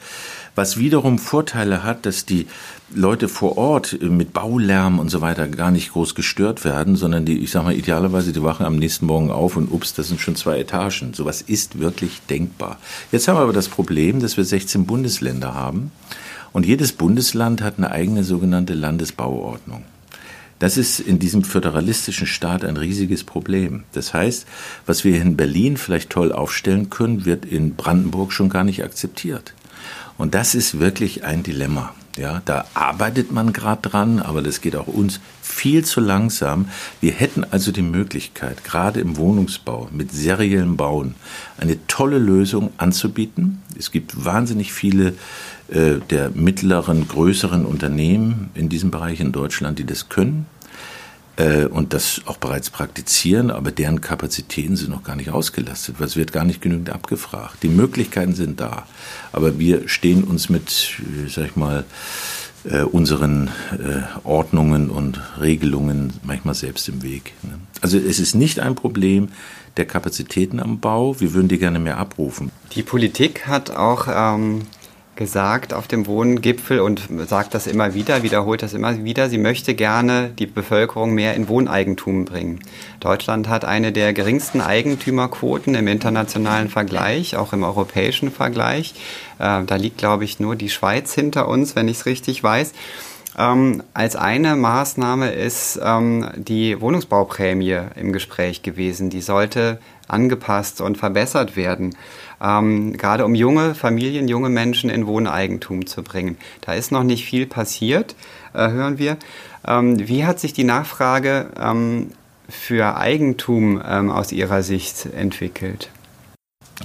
was 0.54 0.76
wiederum 0.76 1.18
Vorteile 1.18 1.82
hat, 1.82 2.04
dass 2.06 2.26
die 2.26 2.46
Leute 2.94 3.28
vor 3.28 3.56
Ort 3.56 3.98
mit 4.02 4.32
Baulärm 4.32 4.98
und 4.98 5.08
so 5.08 5.20
weiter 5.22 5.48
gar 5.48 5.70
nicht 5.70 5.92
groß 5.92 6.14
gestört 6.14 6.64
werden, 6.64 6.96
sondern 6.96 7.24
die, 7.24 7.38
ich 7.38 7.50
sag 7.50 7.64
mal, 7.64 7.74
idealerweise, 7.74 8.32
die 8.32 8.42
wachen 8.42 8.66
am 8.66 8.76
nächsten 8.76 9.06
Morgen 9.06 9.30
auf 9.30 9.56
und 9.56 9.70
ups, 9.72 9.94
das 9.94 10.08
sind 10.08 10.20
schon 10.20 10.36
zwei 10.36 10.58
Etagen. 10.58 11.14
Sowas 11.14 11.40
ist 11.40 11.78
wirklich 11.78 12.20
denkbar. 12.28 12.78
Jetzt 13.10 13.28
haben 13.28 13.36
wir 13.36 13.42
aber 13.42 13.52
das 13.52 13.68
Problem, 13.68 14.20
dass 14.20 14.36
wir 14.36 14.44
16 14.44 14.84
Bundesländer 14.84 15.54
haben 15.54 15.90
und 16.52 16.66
jedes 16.66 16.92
Bundesland 16.92 17.62
hat 17.62 17.78
eine 17.78 17.90
eigene 17.90 18.24
sogenannte 18.24 18.74
Landesbauordnung. 18.74 19.84
Das 20.62 20.76
ist 20.76 21.00
in 21.00 21.18
diesem 21.18 21.42
föderalistischen 21.42 22.28
Staat 22.28 22.64
ein 22.64 22.76
riesiges 22.76 23.24
Problem. 23.24 23.82
Das 23.94 24.14
heißt, 24.14 24.46
was 24.86 25.02
wir 25.02 25.20
in 25.20 25.36
Berlin 25.36 25.76
vielleicht 25.76 26.10
toll 26.10 26.30
aufstellen 26.30 26.88
können, 26.88 27.24
wird 27.24 27.44
in 27.44 27.74
Brandenburg 27.74 28.32
schon 28.32 28.48
gar 28.48 28.62
nicht 28.62 28.84
akzeptiert. 28.84 29.54
Und 30.18 30.36
das 30.36 30.54
ist 30.54 30.78
wirklich 30.78 31.24
ein 31.24 31.42
Dilemma. 31.42 31.92
Ja, 32.16 32.42
da 32.44 32.66
arbeitet 32.74 33.32
man 33.32 33.52
gerade 33.52 33.88
dran, 33.88 34.20
aber 34.20 34.40
das 34.40 34.60
geht 34.60 34.76
auch 34.76 34.86
uns 34.86 35.18
viel 35.40 35.84
zu 35.84 35.98
langsam. 36.00 36.68
Wir 37.00 37.10
hätten 37.10 37.42
also 37.42 37.72
die 37.72 37.82
Möglichkeit, 37.82 38.62
gerade 38.62 39.00
im 39.00 39.16
Wohnungsbau 39.16 39.88
mit 39.90 40.12
seriellem 40.12 40.76
Bauen 40.76 41.16
eine 41.58 41.84
tolle 41.88 42.18
Lösung 42.18 42.70
anzubieten. 42.76 43.62
Es 43.76 43.90
gibt 43.90 44.24
wahnsinnig 44.24 44.72
viele 44.72 45.14
äh, 45.70 45.94
der 46.10 46.30
mittleren, 46.30 47.08
größeren 47.08 47.66
Unternehmen 47.66 48.50
in 48.54 48.68
diesem 48.68 48.92
Bereich 48.92 49.18
in 49.18 49.32
Deutschland, 49.32 49.80
die 49.80 49.86
das 49.86 50.08
können 50.08 50.46
äh, 51.36 51.64
und 51.64 51.92
das 51.92 52.22
auch 52.26 52.36
bereits 52.36 52.70
praktizieren, 52.70 53.50
aber 53.50 53.70
deren 53.70 54.00
Kapazitäten 54.00 54.76
sind 54.76 54.90
noch 54.90 55.04
gar 55.04 55.16
nicht 55.16 55.30
ausgelastet, 55.30 55.96
weil 55.98 56.06
es 56.06 56.16
wird 56.16 56.32
gar 56.32 56.44
nicht 56.44 56.60
genügend 56.60 56.90
abgefragt. 56.90 57.62
Die 57.62 57.68
Möglichkeiten 57.68 58.34
sind 58.34 58.60
da, 58.60 58.86
aber 59.32 59.58
wir 59.58 59.88
stehen 59.88 60.24
uns 60.24 60.48
mit, 60.48 60.98
sag 61.28 61.46
ich 61.46 61.56
mal, 61.56 61.84
äh, 62.64 62.82
unseren 62.82 63.48
äh, 63.72 64.02
Ordnungen 64.22 64.88
und 64.88 65.20
Regelungen 65.40 66.12
manchmal 66.22 66.54
selbst 66.54 66.88
im 66.88 67.02
Weg. 67.02 67.32
Ne? 67.42 67.58
Also 67.80 67.98
es 67.98 68.20
ist 68.20 68.36
nicht 68.36 68.60
ein 68.60 68.76
Problem 68.76 69.30
der 69.76 69.84
Kapazitäten 69.84 70.60
am 70.60 70.78
Bau. 70.78 71.18
Wir 71.20 71.34
würden 71.34 71.48
die 71.48 71.58
gerne 71.58 71.80
mehr 71.80 71.98
abrufen. 71.98 72.52
Die 72.76 72.84
Politik 72.84 73.48
hat 73.48 73.70
auch 73.70 74.06
ähm, 74.08 74.62
gesagt 75.14 75.74
auf 75.74 75.88
dem 75.88 76.06
Wohngipfel 76.06 76.80
und 76.80 77.08
sagt 77.26 77.54
das 77.54 77.66
immer 77.66 77.94
wieder, 77.94 78.22
wiederholt 78.22 78.62
das 78.62 78.72
immer 78.72 79.04
wieder, 79.04 79.28
sie 79.28 79.38
möchte 79.38 79.74
gerne 79.74 80.30
die 80.38 80.46
Bevölkerung 80.46 81.12
mehr 81.14 81.34
in 81.34 81.48
Wohneigentum 81.48 82.24
bringen. 82.24 82.60
Deutschland 83.00 83.48
hat 83.48 83.64
eine 83.64 83.92
der 83.92 84.14
geringsten 84.14 84.60
Eigentümerquoten 84.60 85.74
im 85.74 85.86
internationalen 85.86 86.70
Vergleich, 86.70 87.36
auch 87.36 87.52
im 87.52 87.62
europäischen 87.62 88.30
Vergleich. 88.30 88.94
Äh, 89.38 89.64
da 89.64 89.76
liegt, 89.76 89.98
glaube 89.98 90.24
ich, 90.24 90.40
nur 90.40 90.56
die 90.56 90.70
Schweiz 90.70 91.12
hinter 91.14 91.46
uns, 91.46 91.76
wenn 91.76 91.88
ich 91.88 91.98
es 91.98 92.06
richtig 92.06 92.42
weiß. 92.42 92.72
Ähm, 93.38 93.82
als 93.94 94.16
eine 94.16 94.56
Maßnahme 94.56 95.30
ist 95.30 95.80
ähm, 95.82 96.28
die 96.36 96.80
Wohnungsbauprämie 96.80 97.78
im 97.96 98.12
Gespräch 98.12 98.62
gewesen. 98.62 99.08
Die 99.08 99.22
sollte 99.22 99.78
angepasst 100.08 100.80
und 100.80 100.98
verbessert 100.98 101.56
werden, 101.56 101.96
ähm, 102.42 102.96
gerade 102.96 103.24
um 103.24 103.34
junge 103.34 103.74
Familien, 103.74 104.28
junge 104.28 104.48
Menschen 104.48 104.90
in 104.90 105.06
Wohneigentum 105.06 105.86
zu 105.86 106.02
bringen. 106.02 106.36
Da 106.60 106.74
ist 106.74 106.90
noch 106.90 107.04
nicht 107.04 107.24
viel 107.24 107.46
passiert, 107.46 108.16
äh, 108.52 108.68
hören 108.70 108.98
wir. 108.98 109.16
Ähm, 109.66 110.08
wie 110.08 110.24
hat 110.24 110.40
sich 110.40 110.52
die 110.52 110.64
Nachfrage 110.64 111.50
ähm, 111.58 112.10
für 112.48 112.96
Eigentum 112.96 113.80
ähm, 113.86 114.10
aus 114.10 114.32
Ihrer 114.32 114.62
Sicht 114.62 115.06
entwickelt? 115.06 115.90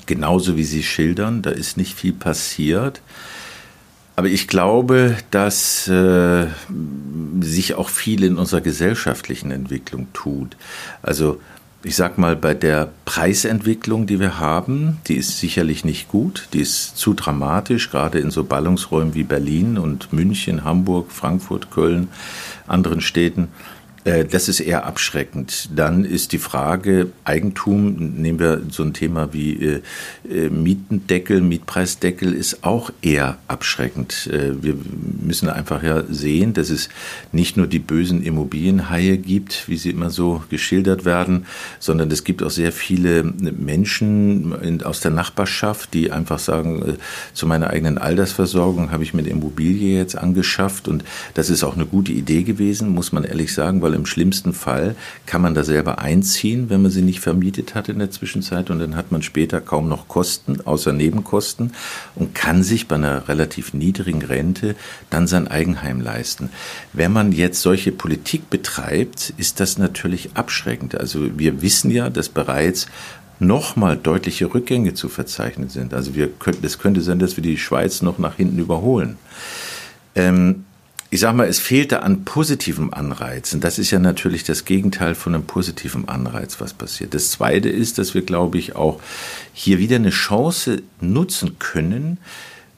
Genauso 0.06 0.58
wie 0.58 0.64
Sie 0.64 0.84
schildern, 0.84 1.42
da 1.42 1.50
ist 1.50 1.78
nicht 1.78 1.96
viel 1.96 2.14
passiert. 2.14 3.02
Aber 4.16 4.28
ich 4.28 4.48
glaube, 4.48 5.16
dass 5.30 5.88
äh, 5.88 6.48
sich 7.40 7.76
auch 7.76 7.90
viel 7.90 8.24
in 8.24 8.38
unserer 8.38 8.62
gesellschaftlichen 8.62 9.52
Entwicklung 9.52 10.08
tut. 10.14 10.58
Also 11.04 11.40
ich 11.88 11.96
sag 11.96 12.18
mal, 12.18 12.36
bei 12.36 12.54
der 12.54 12.90
Preisentwicklung, 13.06 14.08
die 14.08 14.20
wir 14.20 14.42
haben, 14.42 14.98
die 15.08 15.16
ist 15.16 15.40
sicherlich 15.40 15.86
nicht 15.86 16.10
gut, 16.10 16.50
die 16.52 16.60
ist 16.60 16.98
zu 16.98 17.14
dramatisch, 17.14 17.90
gerade 17.90 18.20
in 18.20 18.30
so 18.30 18.44
Ballungsräumen 18.44 19.16
wie 19.16 19.24
Berlin 19.24 19.78
und 19.78 20.12
München, 20.12 20.66
Hamburg, 20.66 21.14
Frankfurt, 21.14 21.72
Köln, 21.72 22.10
anderen 22.68 23.00
Städten. 23.00 23.48
Äh, 24.08 24.26
das 24.26 24.48
ist 24.48 24.60
eher 24.60 24.86
abschreckend. 24.86 25.70
Dann 25.76 26.06
ist 26.06 26.32
die 26.32 26.38
Frage 26.38 27.12
Eigentum, 27.26 28.22
nehmen 28.22 28.40
wir 28.40 28.62
so 28.70 28.84
ein 28.84 28.94
Thema 28.94 29.34
wie 29.34 29.54
äh, 29.54 29.82
äh, 30.30 30.50
Mietendeckel, 30.50 31.42
Mietpreisdeckel, 31.42 32.34
ist 32.34 32.64
auch 32.64 32.92
eher 33.02 33.38
abschreckend. 33.48 34.30
Wir 34.30 34.76
müssen 35.22 35.50
einfach 35.50 35.84
ja 35.84 36.04
sehen, 36.10 36.54
dass 36.54 36.70
es 36.70 36.90
nicht 37.32 37.58
nur 37.58 37.68
die 37.68 37.80
bösen 37.80 38.24
Immobilienhaie 38.24 39.18
gibt, 39.18 39.68
wie 39.68 39.78
sie 39.78 39.90
immer 39.90 40.10
so 40.10 40.44
geschildert 40.50 41.06
werden, 41.06 41.46
sondern 41.80 42.10
es 42.12 42.24
gibt 42.24 42.44
auch 42.44 42.50
sehr 42.50 42.72
viele 42.72 43.24
Menschen 43.24 44.84
aus 44.84 45.02
der 45.02 45.12
Nachbarschaft, 45.12 45.94
die 45.94 46.12
einfach 46.12 46.40
sagen, 46.40 46.98
zu 47.34 47.48
meiner 47.48 47.70
eigenen 47.70 47.98
Altersversorgung 47.98 48.92
habe 48.92 49.04
ich 49.04 49.14
mir 49.14 49.22
eine 49.22 49.30
Immobilie 49.30 49.98
jetzt 49.98 50.18
angeschafft 50.18 50.88
und 50.88 51.04
das 51.34 51.50
ist 51.50 51.64
auch 51.64 51.76
eine 51.76 51.86
gute 51.86 52.12
Idee 52.12 52.44
gewesen, 52.44 52.90
muss 52.90 53.12
man 53.12 53.24
ehrlich 53.24 53.54
sagen, 53.54 53.82
weil 53.82 53.97
im 53.98 54.06
schlimmsten 54.06 54.54
Fall 54.54 54.96
kann 55.26 55.42
man 55.42 55.54
da 55.54 55.64
selber 55.64 56.00
einziehen, 56.00 56.70
wenn 56.70 56.82
man 56.82 56.92
sie 56.92 57.02
nicht 57.02 57.20
vermietet 57.20 57.76
hat 57.76 57.90
in 57.90 58.00
der 58.00 58.12
Zwischenzeit 58.12 58.70
und 58.70 58.80
dann 58.80 58.96
hat 58.96 59.12
man 59.12 59.22
später 59.22 59.60
kaum 59.60 59.90
noch 59.90 60.08
Kosten, 60.08 60.62
außer 60.62 60.94
Nebenkosten 60.94 61.74
und 62.16 62.34
kann 62.34 62.64
sich 62.64 62.88
bei 62.88 62.96
einer 62.96 63.28
relativ 63.28 63.74
niedrigen 63.74 64.22
Rente 64.22 64.76
dann 65.10 65.28
sein 65.28 65.48
Eigenheim 65.48 66.00
leisten. 66.00 66.50
Wenn 66.94 67.12
man 67.12 67.32
jetzt 67.32 67.62
solche 67.62 67.92
Politik 67.92 68.50
betreibt, 68.50 69.34
ist 69.38 69.60
das 69.60 69.78
natürlich 69.78 70.30
abschreckend. 70.36 70.96
Also 70.96 71.38
wir 71.38 71.62
wissen 71.62 71.92
ja, 71.92 72.10
dass 72.10 72.30
bereits 72.30 72.88
nochmal 73.40 73.98
deutliche 73.98 74.54
Rückgänge 74.54 74.94
zu 74.94 75.10
verzeichnen 75.10 75.70
sind. 75.70 75.94
Also 75.94 76.16
wir 76.16 76.28
könnten, 76.28 76.66
es 76.66 76.80
könnte 76.80 77.02
sein, 77.02 77.20
dass 77.20 77.38
wir 77.38 77.44
die 77.44 77.58
Schweiz 77.58 78.02
noch 78.02 78.18
nach 78.18 78.36
hinten 78.36 78.60
überholen. 78.60 79.18
Ähm, 80.16 80.66
ich 81.10 81.22
sag 81.22 81.36
mal, 81.36 81.48
es 81.48 81.60
fehlte 81.60 82.04
an 82.04 82.26
positivem 82.26 82.94
Anreiz. 82.94 83.54
Und 83.54 83.64
das 83.64 83.80
ist 83.80 83.92
ja 83.92 84.00
natürlich 84.00 84.44
das 84.44 84.66
Gegenteil 84.66 85.16
von 85.16 85.34
einem 85.34 85.46
positiven 85.46 86.08
Anreiz, 86.10 86.60
was 86.60 86.74
passiert. 86.74 87.14
Das 87.14 87.32
Zweite 87.32 87.70
ist, 87.70 87.98
dass 87.98 88.14
wir, 88.14 88.24
glaube 88.24 88.58
ich, 88.58 88.76
auch 88.76 89.00
hier 89.54 89.80
wieder 89.80 89.96
eine 89.96 90.10
Chance 90.10 90.82
nutzen 91.00 91.60
können, 91.60 92.18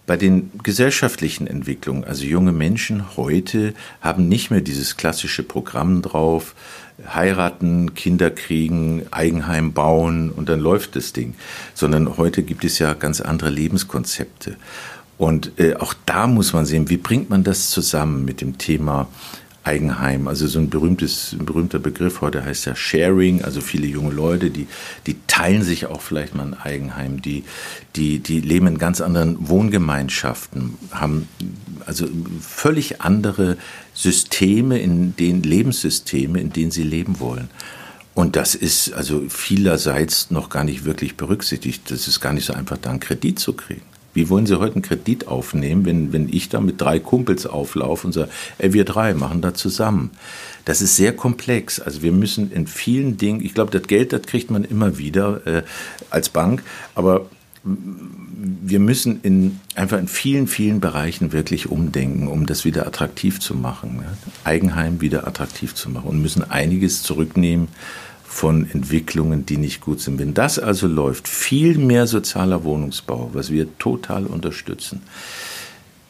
bei 0.09 0.17
den 0.17 0.49
gesellschaftlichen 0.63 1.45
Entwicklungen, 1.45 2.03
also 2.03 2.25
junge 2.25 2.51
Menschen 2.51 3.15
heute 3.15 3.75
haben 4.01 4.27
nicht 4.27 4.49
mehr 4.49 4.61
dieses 4.61 4.97
klassische 4.97 5.43
Programm 5.43 6.01
drauf, 6.01 6.55
heiraten, 7.13 7.93
Kinder 7.93 8.31
kriegen, 8.31 9.03
Eigenheim 9.11 9.71
bauen 9.71 10.31
und 10.31 10.49
dann 10.49 10.61
läuft 10.61 10.95
das 10.95 11.13
Ding, 11.13 11.35
sondern 11.75 12.17
heute 12.17 12.41
gibt 12.41 12.65
es 12.65 12.79
ja 12.79 12.95
ganz 12.95 13.21
andere 13.21 13.51
Lebenskonzepte. 13.51 14.57
Und 15.19 15.51
äh, 15.59 15.75
auch 15.75 15.93
da 16.05 16.27
muss 16.27 16.53
man 16.53 16.65
sehen, 16.65 16.89
wie 16.89 16.95
bringt 16.95 17.29
man 17.29 17.43
das 17.43 17.71
zusammen 17.71 18.23
mit 18.23 18.39
dem 18.39 18.57
Thema 18.57 19.09
Eigenheim. 19.65 20.29
Also 20.29 20.47
so 20.47 20.59
ein 20.59 20.69
berühmtes, 20.69 21.35
ein 21.37 21.45
berühmter 21.45 21.77
Begriff 21.77 22.21
heute 22.21 22.45
heißt 22.45 22.65
ja 22.65 22.73
Sharing, 22.73 23.43
also 23.43 23.59
viele 23.59 23.85
junge 23.85 24.13
Leute, 24.13 24.49
die, 24.49 24.67
die 25.07 25.17
teilen 25.27 25.61
sich 25.61 25.87
auch 25.87 26.01
vielleicht 26.01 26.35
mal 26.35 26.43
ein 26.43 26.53
Eigenheim, 26.53 27.21
die, 27.21 27.43
die, 27.97 28.19
die 28.19 28.39
leben 28.39 28.67
in 28.67 28.77
ganz 28.77 29.01
anderen 29.01 29.49
Wohngemeinschaften, 29.49 30.75
haben 30.91 31.27
also 31.85 32.07
völlig 32.39 33.01
andere 33.01 33.57
Systeme, 33.93 34.79
in 34.79 35.17
den 35.17 35.43
Lebenssysteme, 35.43 36.39
in 36.39 36.53
denen 36.53 36.71
sie 36.71 36.83
leben 36.83 37.19
wollen. 37.19 37.49
Und 38.15 38.37
das 38.37 38.55
ist 38.55 38.93
also 38.93 39.23
vielerseits 39.27 40.31
noch 40.31 40.49
gar 40.49 40.63
nicht 40.63 40.85
wirklich 40.85 41.17
berücksichtigt. 41.17 41.91
Das 41.91 42.07
ist 42.07 42.21
gar 42.21 42.31
nicht 42.31 42.45
so 42.45 42.53
einfach, 42.53 42.77
da 42.77 42.89
einen 42.89 43.01
Kredit 43.01 43.37
zu 43.37 43.51
kriegen. 43.51 43.88
Wie 44.13 44.29
wollen 44.29 44.45
Sie 44.45 44.59
heute 44.59 44.75
einen 44.75 44.81
Kredit 44.81 45.27
aufnehmen, 45.27 45.85
wenn, 45.85 46.13
wenn 46.13 46.29
ich 46.29 46.49
da 46.49 46.59
mit 46.59 46.81
drei 46.81 46.99
Kumpels 46.99 47.45
auflaufe 47.45 48.07
und 48.07 48.13
sage, 48.13 48.29
ey, 48.57 48.73
wir 48.73 48.85
drei 48.85 49.13
machen 49.13 49.41
da 49.41 49.53
zusammen? 49.53 50.11
Das 50.65 50.81
ist 50.81 50.95
sehr 50.95 51.15
komplex. 51.15 51.79
Also 51.79 52.01
wir 52.01 52.11
müssen 52.11 52.51
in 52.51 52.67
vielen 52.67 53.17
Dingen, 53.17 53.43
ich 53.43 53.53
glaube, 53.53 53.71
das 53.71 53.87
Geld, 53.87 54.13
das 54.13 54.23
kriegt 54.23 54.51
man 54.51 54.63
immer 54.63 54.97
wieder 54.97 55.45
äh, 55.45 55.63
als 56.09 56.29
Bank, 56.29 56.63
aber 56.95 57.27
wir 57.63 58.79
müssen 58.79 59.19
in, 59.21 59.59
einfach 59.75 59.99
in 59.99 60.07
vielen, 60.07 60.47
vielen 60.47 60.79
Bereichen 60.79 61.33
wirklich 61.33 61.69
umdenken, 61.69 62.27
um 62.27 62.45
das 62.45 62.63
wieder 62.63 62.87
attraktiv 62.87 63.39
zu 63.39 63.53
machen. 63.53 63.99
Ja? 64.01 64.13
Eigenheim 64.43 65.01
wieder 65.01 65.27
attraktiv 65.27 65.75
zu 65.75 65.89
machen 65.89 66.07
und 66.07 66.21
müssen 66.21 66.49
einiges 66.49 67.03
zurücknehmen 67.03 67.67
von 68.29 68.69
Entwicklungen, 68.71 69.45
die 69.45 69.57
nicht 69.57 69.81
gut 69.81 69.99
sind. 69.99 70.19
Wenn 70.19 70.35
das 70.35 70.59
also 70.59 70.87
läuft, 70.87 71.27
viel 71.27 71.77
mehr 71.77 72.05
sozialer 72.05 72.63
Wohnungsbau, 72.63 73.31
was 73.33 73.51
wir 73.51 73.77
total 73.79 74.25
unterstützen, 74.27 75.01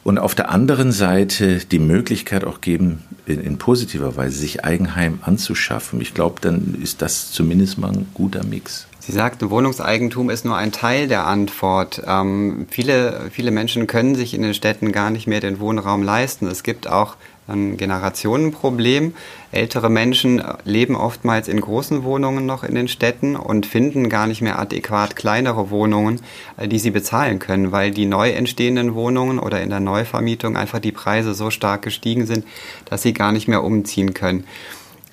und 0.03 0.17
auf 0.17 0.33
der 0.33 0.49
anderen 0.49 0.91
Seite 0.91 1.59
die 1.65 1.79
Möglichkeit 1.79 2.43
auch 2.43 2.61
geben, 2.61 3.03
in, 3.25 3.41
in 3.41 3.57
positiver 3.57 4.15
Weise 4.15 4.37
sich 4.37 4.63
Eigenheim 4.63 5.19
anzuschaffen. 5.21 6.01
Ich 6.01 6.13
glaube, 6.13 6.37
dann 6.41 6.79
ist 6.81 7.01
das 7.01 7.31
zumindest 7.31 7.77
mal 7.77 7.91
ein 7.91 8.07
guter 8.13 8.43
Mix. 8.43 8.87
Sie 8.99 9.11
sagten, 9.11 9.49
Wohnungseigentum 9.49 10.29
ist 10.29 10.45
nur 10.45 10.55
ein 10.55 10.71
Teil 10.71 11.07
der 11.07 11.25
Antwort. 11.25 12.01
Ähm, 12.05 12.65
viele, 12.69 13.29
viele 13.31 13.51
Menschen 13.51 13.87
können 13.87 14.15
sich 14.15 14.33
in 14.33 14.41
den 14.41 14.53
Städten 14.53 14.91
gar 14.91 15.09
nicht 15.09 15.27
mehr 15.27 15.41
den 15.41 15.59
Wohnraum 15.59 16.01
leisten. 16.01 16.47
Es 16.47 16.63
gibt 16.63 16.87
auch 16.87 17.15
ein 17.49 17.77
Generationenproblem. 17.77 19.13
Ältere 19.51 19.89
Menschen 19.89 20.41
leben 20.63 20.95
oftmals 20.95 21.47
in 21.47 21.59
großen 21.59 22.03
Wohnungen 22.03 22.45
noch 22.45 22.63
in 22.63 22.75
den 22.75 22.87
Städten 22.87 23.35
und 23.35 23.65
finden 23.65 24.09
gar 24.09 24.27
nicht 24.27 24.41
mehr 24.41 24.59
adäquat 24.59 25.15
kleinere 25.15 25.69
Wohnungen, 25.69 26.21
äh, 26.57 26.67
die 26.67 26.79
sie 26.79 26.91
bezahlen 26.91 27.39
können, 27.39 27.71
weil 27.71 27.91
die 27.91 28.05
neu 28.05 28.31
entstehenden 28.31 28.93
Wohnungen 28.93 29.39
oder 29.39 29.61
in 29.61 29.69
der 29.69 29.79
Neuvermietung 29.79 30.55
einfach 30.55 30.79
die 30.79 30.91
Preise 30.91 31.33
so 31.33 31.49
stark 31.49 31.81
gestiegen 31.81 32.25
sind, 32.25 32.45
dass 32.85 33.01
sie 33.01 33.13
gar 33.13 33.31
nicht 33.31 33.47
mehr 33.47 33.63
umziehen 33.63 34.13
können. 34.13 34.45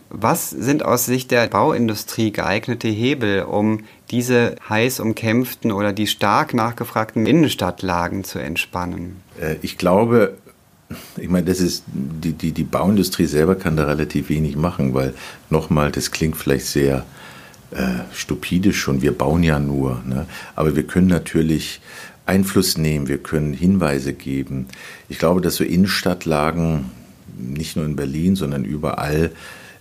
Was 0.09 0.51
sind 0.51 0.85
aus 0.85 1.05
Sicht 1.05 1.31
der 1.33 1.49
Bauindustrie 1.49 2.31
geeignete 2.31 2.89
Hebel, 2.89 3.43
um 3.43 3.81
diese 4.11 4.55
heiß 4.69 5.01
umkämpften 5.01 5.73
oder 5.73 5.93
die 5.93 6.07
stark 6.07 6.55
nachgefragten 6.55 7.27
Innenstadtlagen 7.27 8.23
zu 8.23 8.39
entspannen? 8.39 9.23
Äh, 9.41 9.57
ich 9.63 9.79
glaube, 9.79 10.39
ich 11.17 11.29
meine, 11.29 11.47
das 11.47 11.61
ist, 11.61 11.85
die, 11.87 12.33
die, 12.33 12.53
die 12.53 12.65
Bauindustrie 12.65 13.27
selber 13.27 13.57
kann 13.57 13.77
da 13.77 13.85
relativ 13.85 14.29
wenig 14.29 14.57
machen, 14.57 14.95
weil 14.95 15.15
nochmal, 15.51 15.91
das 15.91 16.11
klingt 16.11 16.37
vielleicht 16.37 16.67
sehr 16.67 17.05
äh, 17.73 18.05
stupide 18.13 18.73
schon, 18.73 19.03
wir 19.03 19.13
bauen 19.13 19.43
ja 19.43 19.59
nur, 19.59 20.03
ne? 20.07 20.27
aber 20.55 20.77
wir 20.77 20.85
können 20.85 21.09
natürlich 21.09 21.81
Einfluss 22.25 22.77
nehmen, 22.77 23.09
wir 23.09 23.19
können 23.19 23.53
Hinweise 23.53 24.13
geben. 24.13 24.67
Ich 25.09 25.19
glaube, 25.19 25.41
dass 25.41 25.57
so 25.57 25.65
Innenstadtlagen, 25.65 26.87
nicht 27.37 27.77
nur 27.77 27.85
in 27.85 27.97
Berlin, 27.97 28.37
sondern 28.37 28.65
überall, 28.65 29.31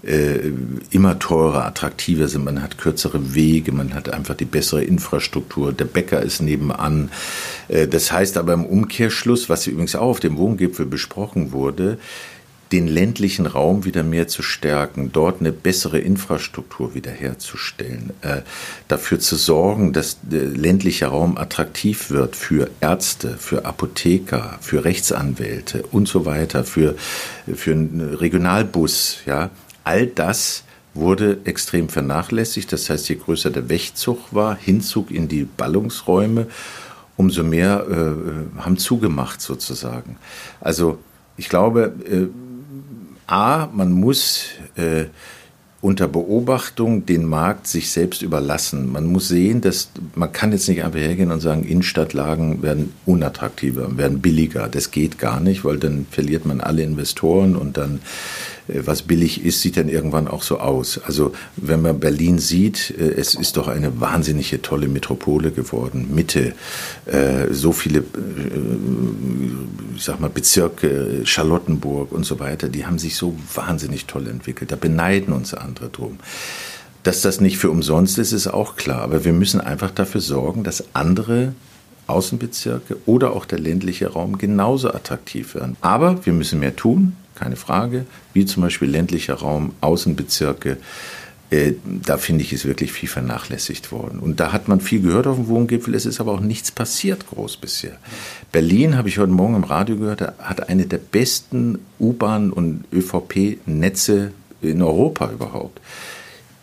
äh, 0.05 0.51
immer 0.91 1.19
teurer, 1.19 1.65
attraktiver 1.65 2.27
sind. 2.27 2.45
Man 2.45 2.61
hat 2.61 2.77
kürzere 2.77 3.33
Wege, 3.33 3.71
man 3.71 3.93
hat 3.93 4.09
einfach 4.09 4.35
die 4.35 4.45
bessere 4.45 4.83
Infrastruktur. 4.83 5.73
Der 5.73 5.85
Bäcker 5.85 6.21
ist 6.21 6.41
nebenan. 6.41 7.11
Äh, 7.67 7.87
das 7.87 8.11
heißt 8.11 8.37
aber 8.37 8.53
im 8.53 8.65
Umkehrschluss, 8.65 9.49
was 9.49 9.67
übrigens 9.67 9.95
auch 9.95 10.09
auf 10.09 10.19
dem 10.19 10.37
Wohngipfel 10.37 10.85
besprochen 10.85 11.51
wurde, 11.51 11.97
den 12.71 12.87
ländlichen 12.87 13.45
Raum 13.45 13.85
wieder 13.85 14.03
mehr 14.03 14.27
zu 14.27 14.41
stärken, 14.41 15.11
dort 15.11 15.39
eine 15.39 15.51
bessere 15.51 15.99
Infrastruktur 15.99 16.95
wiederherzustellen, 16.95 18.11
äh, 18.21 18.41
dafür 18.87 19.19
zu 19.19 19.35
sorgen, 19.35 19.93
dass 19.93 20.17
der 20.23 20.45
ländliche 20.45 21.07
Raum 21.07 21.37
attraktiv 21.37 22.09
wird 22.09 22.35
für 22.35 22.69
Ärzte, 22.81 23.37
für 23.37 23.65
Apotheker, 23.65 24.57
für 24.61 24.83
Rechtsanwälte 24.83 25.83
und 25.91 26.07
so 26.07 26.25
weiter, 26.25 26.63
für, 26.63 26.95
für 27.53 27.71
einen 27.71 28.15
Regionalbus, 28.15 29.19
ja, 29.25 29.51
All 29.85 30.07
das 30.07 30.63
wurde 30.93 31.39
extrem 31.45 31.89
vernachlässigt. 31.89 32.71
Das 32.73 32.89
heißt, 32.89 33.07
je 33.09 33.15
größer 33.15 33.51
der 33.51 33.69
Wegzug 33.69 34.33
war, 34.33 34.57
Hinzug 34.57 35.11
in 35.11 35.27
die 35.27 35.43
Ballungsräume, 35.43 36.47
umso 37.17 37.43
mehr 37.43 37.85
äh, 37.89 38.59
haben 38.59 38.77
zugemacht 38.77 39.41
sozusagen. 39.41 40.17
Also 40.59 40.97
ich 41.37 41.49
glaube, 41.49 41.93
äh, 42.09 42.27
a, 43.27 43.67
man 43.71 43.91
muss 43.91 44.45
äh, 44.75 45.05
unter 45.81 46.07
Beobachtung 46.07 47.05
den 47.05 47.25
Markt 47.25 47.67
sich 47.67 47.91
selbst 47.91 48.23
überlassen. 48.23 48.91
Man 48.91 49.05
muss 49.05 49.27
sehen, 49.27 49.61
dass 49.61 49.91
man 50.15 50.31
kann 50.31 50.51
jetzt 50.51 50.67
nicht 50.67 50.83
einfach 50.83 50.99
hergehen 50.99 51.31
und 51.31 51.41
sagen, 51.41 51.63
Innenstadtlagen 51.63 52.63
werden 52.63 52.93
unattraktiver, 53.05 53.95
werden 53.95 54.19
billiger. 54.19 54.67
Das 54.67 54.89
geht 54.89 55.19
gar 55.19 55.39
nicht, 55.39 55.63
weil 55.63 55.77
dann 55.77 56.07
verliert 56.09 56.45
man 56.45 56.59
alle 56.59 56.81
Investoren 56.81 57.55
und 57.55 57.77
dann 57.77 57.99
was 58.67 59.03
billig 59.03 59.43
ist, 59.45 59.61
sieht 59.61 59.77
dann 59.77 59.89
irgendwann 59.89 60.27
auch 60.27 60.43
so 60.43 60.59
aus. 60.59 60.99
Also 61.05 61.33
wenn 61.55 61.81
man 61.81 61.99
Berlin 61.99 62.39
sieht, 62.39 62.93
äh, 62.97 63.11
es 63.11 63.35
ist 63.35 63.57
doch 63.57 63.67
eine 63.67 63.99
wahnsinnige 64.01 64.61
tolle 64.61 64.87
Metropole 64.87 65.51
geworden. 65.51 66.09
Mitte, 66.13 66.53
äh, 67.05 67.47
so 67.51 67.71
viele, 67.71 68.03
ich 69.95 70.03
sag 70.03 70.19
mal, 70.19 70.29
Bezirke, 70.29 71.21
Charlottenburg 71.25 72.11
und 72.11 72.25
so 72.25 72.39
weiter, 72.39 72.69
die 72.69 72.85
haben 72.85 72.99
sich 72.99 73.15
so 73.15 73.35
wahnsinnig 73.53 74.05
toll 74.05 74.27
entwickelt. 74.27 74.71
Da 74.71 74.75
beneiden 74.75 75.33
uns 75.33 75.53
andere 75.53 75.89
drum. 75.89 76.17
Dass 77.03 77.21
das 77.21 77.39
nicht 77.39 77.59
für 77.59 77.69
umsonst 77.69 78.17
ist, 78.17 78.31
ist 78.31 78.47
auch 78.47 78.75
klar. 78.75 79.01
Aber 79.01 79.25
wir 79.25 79.33
müssen 79.33 79.61
einfach 79.61 79.91
dafür 79.91 80.21
sorgen, 80.21 80.63
dass 80.63 80.95
andere 80.95 81.53
Außenbezirke 82.07 82.97
oder 83.05 83.33
auch 83.33 83.45
der 83.45 83.59
ländliche 83.59 84.07
Raum 84.07 84.39
genauso 84.39 84.91
attraktiv 84.91 85.53
werden. 85.53 85.77
Aber 85.81 86.25
wir 86.25 86.33
müssen 86.33 86.59
mehr 86.59 86.75
tun 86.75 87.15
keine 87.35 87.55
Frage, 87.55 88.05
wie 88.33 88.45
zum 88.45 88.63
Beispiel 88.63 88.89
ländlicher 88.89 89.35
Raum, 89.35 89.73
Außenbezirke. 89.81 90.77
Äh, 91.51 91.73
da 91.85 92.17
finde 92.17 92.43
ich, 92.43 92.53
ist 92.53 92.65
wirklich 92.65 92.91
viel 92.91 93.07
vernachlässigt 93.09 93.91
worden. 93.91 94.19
Und 94.19 94.39
da 94.39 94.51
hat 94.51 94.67
man 94.67 94.81
viel 94.81 95.01
gehört 95.01 95.27
auf 95.27 95.35
dem 95.35 95.47
Wohngipfel, 95.47 95.93
es 95.93 96.05
ist 96.05 96.19
aber 96.19 96.31
auch 96.31 96.39
nichts 96.39 96.71
passiert 96.71 97.27
groß 97.27 97.57
bisher. 97.57 97.97
Berlin, 98.51 98.97
habe 98.97 99.09
ich 99.09 99.19
heute 99.19 99.31
Morgen 99.31 99.55
im 99.55 99.63
Radio 99.63 99.97
gehört, 99.97 100.21
hat 100.21 100.69
eine 100.69 100.87
der 100.87 100.97
besten 100.97 101.79
U-Bahn- 101.99 102.51
und 102.51 102.85
ÖVP-Netze 102.91 104.31
in 104.61 104.81
Europa 104.81 105.29
überhaupt. 105.31 105.79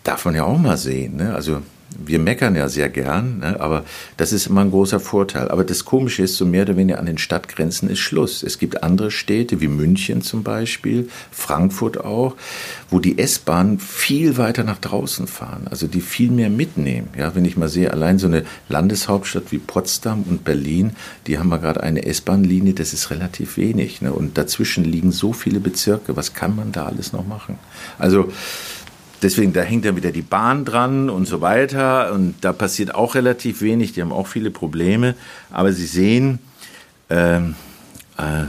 Darf 0.02 0.24
man 0.24 0.35
ja 0.35 0.44
auch 0.44 0.58
mal 0.58 0.76
sehen. 0.76 1.16
Ne? 1.16 1.32
Also 1.32 1.62
wir 2.05 2.18
meckern 2.18 2.55
ja 2.55 2.68
sehr 2.68 2.88
gern, 2.88 3.38
ne, 3.38 3.61
aber 3.61 3.85
das 4.16 4.33
ist 4.33 4.46
immer 4.46 4.62
ein 4.62 4.70
großer 4.70 5.00
Vorteil. 5.00 5.48
Aber 5.48 5.64
das 5.64 5.85
Komische 5.85 6.22
ist, 6.22 6.37
so 6.37 6.46
mehr 6.46 6.62
oder 6.62 6.76
weniger 6.76 6.98
an 6.98 7.07
den 7.07 7.18
Stadtgrenzen 7.18 7.88
ist 7.88 8.00
Schluss. 8.00 8.42
Es 8.42 8.59
gibt 8.59 8.83
andere 8.83 9.11
Städte, 9.11 9.61
wie 9.61 9.68
München 9.68 10.22
zum 10.22 10.42
Beispiel, 10.42 11.09
Frankfurt 11.31 11.98
auch, 12.05 12.37
wo 12.90 12.98
die 12.98 13.18
S-Bahnen 13.18 13.78
viel 13.78 14.37
weiter 14.37 14.64
nach 14.64 14.78
draußen 14.78 15.26
fahren, 15.26 15.66
also 15.70 15.87
die 15.87 16.00
viel 16.00 16.31
mehr 16.31 16.50
mitnehmen. 16.50 17.09
Ja, 17.16 17.35
wenn 17.35 17.44
ich 17.44 17.57
mal 17.57 17.68
sehe, 17.68 17.92
allein 17.92 18.18
so 18.18 18.26
eine 18.26 18.44
Landeshauptstadt 18.68 19.50
wie 19.50 19.59
Potsdam 19.59 20.24
und 20.28 20.44
Berlin, 20.44 20.92
die 21.26 21.38
haben 21.38 21.48
wir 21.48 21.59
gerade 21.59 21.83
eine 21.83 22.05
S-Bahn-Linie, 22.05 22.74
das 22.74 22.92
ist 22.92 23.11
relativ 23.11 23.57
wenig. 23.57 24.02
Ne, 24.02 24.12
und 24.12 24.38
dazwischen 24.38 24.85
liegen 24.85 25.12
so 25.12 25.33
viele 25.33 25.61
Bezirke. 25.61 26.16
Was 26.16 26.35
kann 26.35 26.57
man 26.57 26.72
da 26.72 26.87
alles 26.87 27.12
noch 27.12 27.26
machen? 27.26 27.59
Also, 27.98 28.31
Deswegen, 29.22 29.52
da 29.52 29.62
hängt 29.62 29.85
ja 29.85 29.94
wieder 29.94 30.11
die 30.11 30.22
Bahn 30.22 30.64
dran 30.64 31.08
und 31.08 31.26
so 31.26 31.40
weiter. 31.40 32.12
Und 32.12 32.35
da 32.40 32.52
passiert 32.52 32.94
auch 32.94 33.14
relativ 33.14 33.62
wenig. 33.62 33.92
Die 33.92 34.02
haben 34.02 34.12
auch 34.12 34.26
viele 34.26 34.50
Probleme. 34.50 35.14
Aber 35.50 35.72
Sie 35.72 35.87
sehen, 35.87 36.40
ähm, 37.08 37.54
äh, 38.18 38.44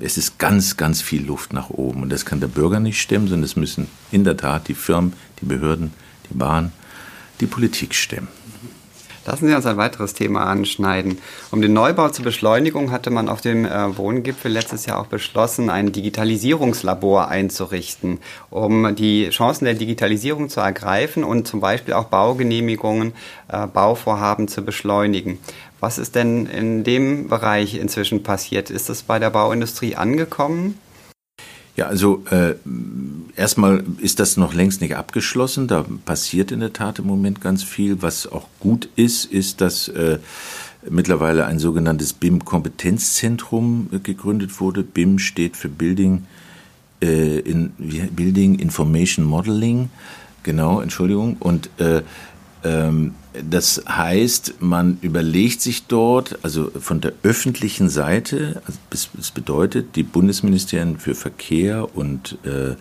es 0.00 0.16
ist 0.16 0.38
ganz, 0.38 0.76
ganz 0.76 1.02
viel 1.02 1.26
Luft 1.26 1.52
nach 1.52 1.70
oben. 1.70 2.02
Und 2.02 2.10
das 2.10 2.24
kann 2.24 2.40
der 2.40 2.48
Bürger 2.48 2.80
nicht 2.80 3.00
stemmen, 3.00 3.28
sondern 3.28 3.44
es 3.44 3.56
müssen 3.56 3.86
in 4.10 4.24
der 4.24 4.36
Tat 4.36 4.68
die 4.68 4.74
Firmen, 4.74 5.12
die 5.40 5.46
Behörden, 5.46 5.92
die 6.30 6.34
Bahn, 6.34 6.72
die 7.40 7.46
Politik 7.46 7.94
stemmen. 7.94 8.28
Lassen 9.26 9.46
Sie 9.46 9.54
uns 9.54 9.64
ein 9.64 9.78
weiteres 9.78 10.12
Thema 10.12 10.44
anschneiden. 10.44 11.18
Um 11.50 11.62
den 11.62 11.72
Neubau 11.72 12.10
zur 12.10 12.24
Beschleunigung 12.24 12.90
hatte 12.90 13.10
man 13.10 13.30
auf 13.30 13.40
dem 13.40 13.64
äh, 13.64 13.96
Wohngipfel 13.96 14.52
letztes 14.52 14.84
Jahr 14.84 15.00
auch 15.00 15.06
beschlossen, 15.06 15.70
ein 15.70 15.92
Digitalisierungslabor 15.92 17.28
einzurichten, 17.28 18.18
um 18.50 18.94
die 18.94 19.30
Chancen 19.30 19.64
der 19.64 19.74
Digitalisierung 19.74 20.50
zu 20.50 20.60
ergreifen 20.60 21.24
und 21.24 21.48
zum 21.48 21.60
Beispiel 21.60 21.94
auch 21.94 22.04
Baugenehmigungen, 22.04 23.14
äh, 23.48 23.66
Bauvorhaben 23.66 24.46
zu 24.46 24.62
beschleunigen. 24.62 25.38
Was 25.80 25.96
ist 25.96 26.14
denn 26.14 26.46
in 26.46 26.84
dem 26.84 27.28
Bereich 27.28 27.76
inzwischen 27.76 28.22
passiert? 28.22 28.70
Ist 28.70 28.90
das 28.90 29.02
bei 29.02 29.18
der 29.18 29.30
Bauindustrie 29.30 29.96
angekommen? 29.96 30.78
Ja, 31.76 31.86
also 31.86 32.24
äh, 32.30 32.54
erstmal 33.34 33.82
ist 33.98 34.20
das 34.20 34.36
noch 34.36 34.54
längst 34.54 34.80
nicht 34.80 34.96
abgeschlossen. 34.96 35.66
Da 35.66 35.84
passiert 36.04 36.52
in 36.52 36.60
der 36.60 36.72
Tat 36.72 37.00
im 37.00 37.06
Moment 37.06 37.40
ganz 37.40 37.64
viel. 37.64 38.00
Was 38.00 38.30
auch 38.30 38.46
gut 38.60 38.88
ist, 38.94 39.24
ist, 39.24 39.60
dass 39.60 39.88
äh, 39.88 40.18
mittlerweile 40.88 41.46
ein 41.46 41.58
sogenanntes 41.58 42.12
BIM-Kompetenzzentrum 42.12 43.88
äh, 43.92 43.98
gegründet 43.98 44.60
wurde. 44.60 44.84
BIM 44.84 45.18
steht 45.18 45.56
für 45.56 45.68
Building, 45.68 46.26
äh, 47.02 47.40
in, 47.40 47.72
Building 48.14 48.60
Information 48.60 49.24
Modeling. 49.24 49.90
Genau, 50.44 50.80
Entschuldigung. 50.80 51.38
Und 51.40 51.70
äh, 51.78 52.02
das 53.50 53.82
heißt, 53.86 54.54
man 54.60 54.98
überlegt 55.02 55.60
sich 55.60 55.86
dort, 55.86 56.38
also 56.42 56.70
von 56.80 57.00
der 57.00 57.12
öffentlichen 57.22 57.90
Seite, 57.90 58.62
also 58.66 58.78
das 58.90 59.30
bedeutet, 59.32 59.96
die 59.96 60.02
Bundesministerien 60.02 60.98
für 60.98 61.14
Verkehr 61.14 61.94
und 61.94 62.38
äh, 62.44 62.74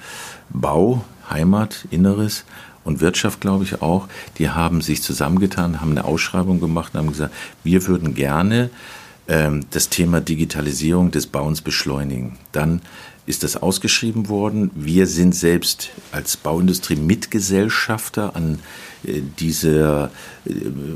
Bau, 0.50 1.04
Heimat, 1.30 1.86
Inneres 1.92 2.46
und 2.84 3.02
Wirtschaft, 3.02 3.42
glaube 3.42 3.64
ich, 3.64 3.82
auch, 3.82 4.08
die 4.38 4.50
haben 4.50 4.82
sich 4.82 5.02
zusammengetan, 5.02 5.82
haben 5.82 5.92
eine 5.92 6.06
Ausschreibung 6.06 6.60
gemacht 6.60 6.94
und 6.94 7.00
haben 7.00 7.10
gesagt, 7.10 7.34
wir 7.64 7.86
würden 7.88 8.14
gerne 8.14 8.70
ähm, 9.28 9.66
das 9.72 9.90
Thema 9.90 10.22
Digitalisierung 10.22 11.12
des 11.12 11.28
Bauens 11.28 11.62
beschleunigen. 11.62 12.38
Dann 12.52 12.82
ist 13.26 13.44
das 13.44 13.56
ausgeschrieben 13.56 14.28
worden. 14.28 14.70
Wir 14.76 15.08
sind 15.08 15.34
selbst 15.34 15.92
als 16.12 16.36
Bauindustrie 16.36 16.98
Mitgesellschafter 16.98 18.36
an 18.36 18.60
äh, 19.06 19.22
dieser 19.40 20.12
äh, 20.46 20.52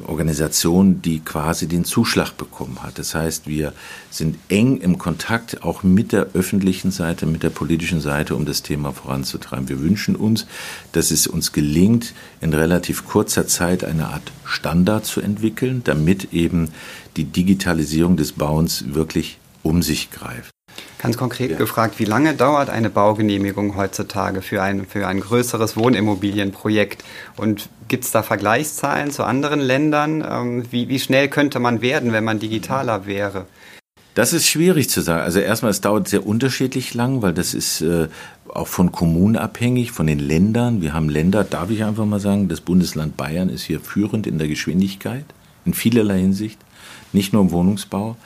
Organisation, 0.06 1.02
die 1.02 1.20
quasi 1.20 1.68
den 1.68 1.86
Zuschlag 1.86 2.36
bekommen 2.36 2.84
hat. 2.84 3.00
Das 3.00 3.16
heißt, 3.16 3.48
wir 3.48 3.72
sind 4.10 4.38
eng 4.50 4.78
im 4.78 4.98
Kontakt 4.98 5.63
auch 5.63 5.84
mit 5.84 6.12
der 6.12 6.28
öffentlichen 6.34 6.92
Seite, 6.92 7.26
mit 7.26 7.44
der 7.44 7.50
politischen 7.50 8.02
Seite, 8.02 8.36
um 8.36 8.46
das 8.46 8.62
Thema 8.62 8.92
voranzutreiben. 8.92 9.70
Wir 9.70 9.80
wünschen 9.80 10.18
uns, 10.18 10.48
dass 10.92 11.12
es 11.12 11.28
uns 11.28 11.54
gelingt, 11.54 12.13
in 12.42 12.54
relativ 12.54 13.06
kurzer 13.06 13.48
Zeit 13.48 13.86
eine 13.86 14.08
Art 14.08 14.34
Standard 14.44 15.06
zu 15.06 15.22
entwickeln, 15.22 15.82
damit 15.86 16.34
eben 16.34 16.70
die 17.16 17.26
Digitalisierung 17.26 18.18
des 18.18 18.34
Bauens 18.34 18.84
wirklich 18.94 19.40
um 19.63 19.82
sich 19.82 20.12
greift. 20.12 20.57
Ganz 20.99 21.15
konkret 21.15 21.51
ja. 21.51 21.57
gefragt, 21.57 21.99
wie 21.99 22.05
lange 22.05 22.33
dauert 22.33 22.69
eine 22.69 22.89
Baugenehmigung 22.89 23.75
heutzutage 23.75 24.41
für 24.41 24.63
ein, 24.63 24.88
für 24.88 25.07
ein 25.07 25.19
größeres 25.19 25.77
Wohnimmobilienprojekt? 25.77 27.03
Und 27.36 27.69
gibt 27.88 28.05
es 28.05 28.12
da 28.12 28.23
Vergleichszahlen 28.23 29.12
zu 29.12 29.23
anderen 29.23 29.60
Ländern? 29.60 30.25
Ähm, 30.27 30.65
wie, 30.71 30.89
wie 30.89 30.99
schnell 30.99 31.27
könnte 31.27 31.60
man 31.60 31.81
werden, 31.81 32.13
wenn 32.13 32.23
man 32.23 32.39
digitaler 32.39 33.05
wäre? 33.05 33.45
Das 34.15 34.33
ist 34.33 34.47
schwierig 34.47 34.89
zu 34.89 35.01
sagen. 35.01 35.21
Also 35.21 35.39
erstmal, 35.39 35.69
es 35.69 35.81
dauert 35.81 36.07
sehr 36.07 36.25
unterschiedlich 36.25 36.95
lang, 36.95 37.21
weil 37.21 37.33
das 37.33 37.53
ist 37.53 37.81
äh, 37.81 38.07
auch 38.49 38.67
von 38.67 38.91
Kommunen 38.91 39.36
abhängig, 39.36 39.91
von 39.91 40.07
den 40.07 40.17
Ländern. 40.17 40.81
Wir 40.81 40.93
haben 40.95 41.10
Länder, 41.10 41.43
darf 41.43 41.69
ich 41.69 41.83
einfach 41.83 42.05
mal 42.05 42.19
sagen, 42.19 42.47
das 42.47 42.62
Bundesland 42.62 43.15
Bayern 43.15 43.49
ist 43.49 43.62
hier 43.62 43.79
führend 43.79 44.25
in 44.25 44.39
der 44.39 44.47
Geschwindigkeit, 44.47 45.25
in 45.65 45.75
vielerlei 45.75 46.19
Hinsicht, 46.19 46.57
nicht 47.13 47.31
nur 47.31 47.43
im 47.43 47.51
Wohnungsbau. 47.51 48.17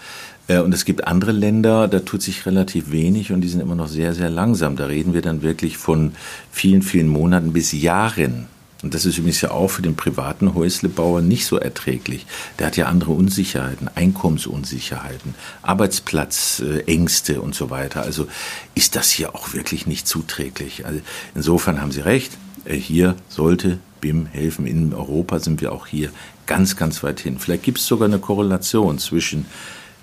Äh, 0.48 0.60
und 0.60 0.74
es 0.74 0.86
gibt 0.86 1.08
andere 1.08 1.32
Länder, 1.32 1.88
da 1.88 2.00
tut 2.00 2.22
sich 2.22 2.46
relativ 2.46 2.92
wenig 2.92 3.32
und 3.32 3.42
die 3.42 3.50
sind 3.50 3.62
immer 3.62 3.76
noch 3.76 3.88
sehr, 3.88 4.14
sehr 4.14 4.30
langsam. 4.30 4.76
Da 4.76 4.86
reden 4.86 5.14
wir 5.14 5.22
dann 5.22 5.42
wirklich 5.42 5.78
von 5.78 6.14
vielen, 6.52 6.82
vielen 6.82 7.08
Monaten 7.08 7.54
bis 7.54 7.72
Jahren. 7.72 8.48
Und 8.84 8.96
das 8.96 9.06
ist 9.06 9.18
übrigens 9.20 9.42
ja 9.42 9.52
auch 9.52 9.68
für 9.68 9.84
den 9.84 9.96
privaten 9.96 10.56
Häuslebauer 10.56 11.22
nicht 11.22 11.46
so 11.46 11.58
erträglich. 11.58 12.26
Der 12.58 12.68
hat 12.68 12.78
ja 12.78 12.88
andere 12.88 13.12
Unsicherheiten, 13.12 13.88
Einkommensunsicherheiten, 13.94 15.36
Arbeitsplatzängste 15.62 17.42
und 17.42 17.54
so 17.54 17.70
weiter. 17.70 18.02
Also 18.02 18.28
ist 18.74 18.96
das 18.96 19.12
hier 19.12 19.36
auch 19.36 19.54
wirklich 19.54 19.86
nicht 19.86 20.08
zuträglich. 20.08 20.86
Also 20.86 21.00
insofern 21.36 21.80
haben 21.80 21.92
Sie 21.92 22.02
recht. 22.02 22.38
Äh, 22.66 22.76
hier 22.76 23.16
sollte 23.30 23.78
BIM 24.02 24.26
helfen. 24.26 24.66
In 24.66 24.94
Europa 24.94 25.40
sind 25.40 25.62
wir 25.62 25.72
auch 25.72 25.86
hier 25.86 26.10
ganz, 26.48 26.76
ganz 26.76 27.04
weit 27.04 27.20
hin. 27.20 27.38
Vielleicht 27.38 27.64
gibt 27.64 27.78
es 27.78 27.86
sogar 27.86 28.08
eine 28.08 28.20
Korrelation 28.20 28.98
zwischen 28.98 29.46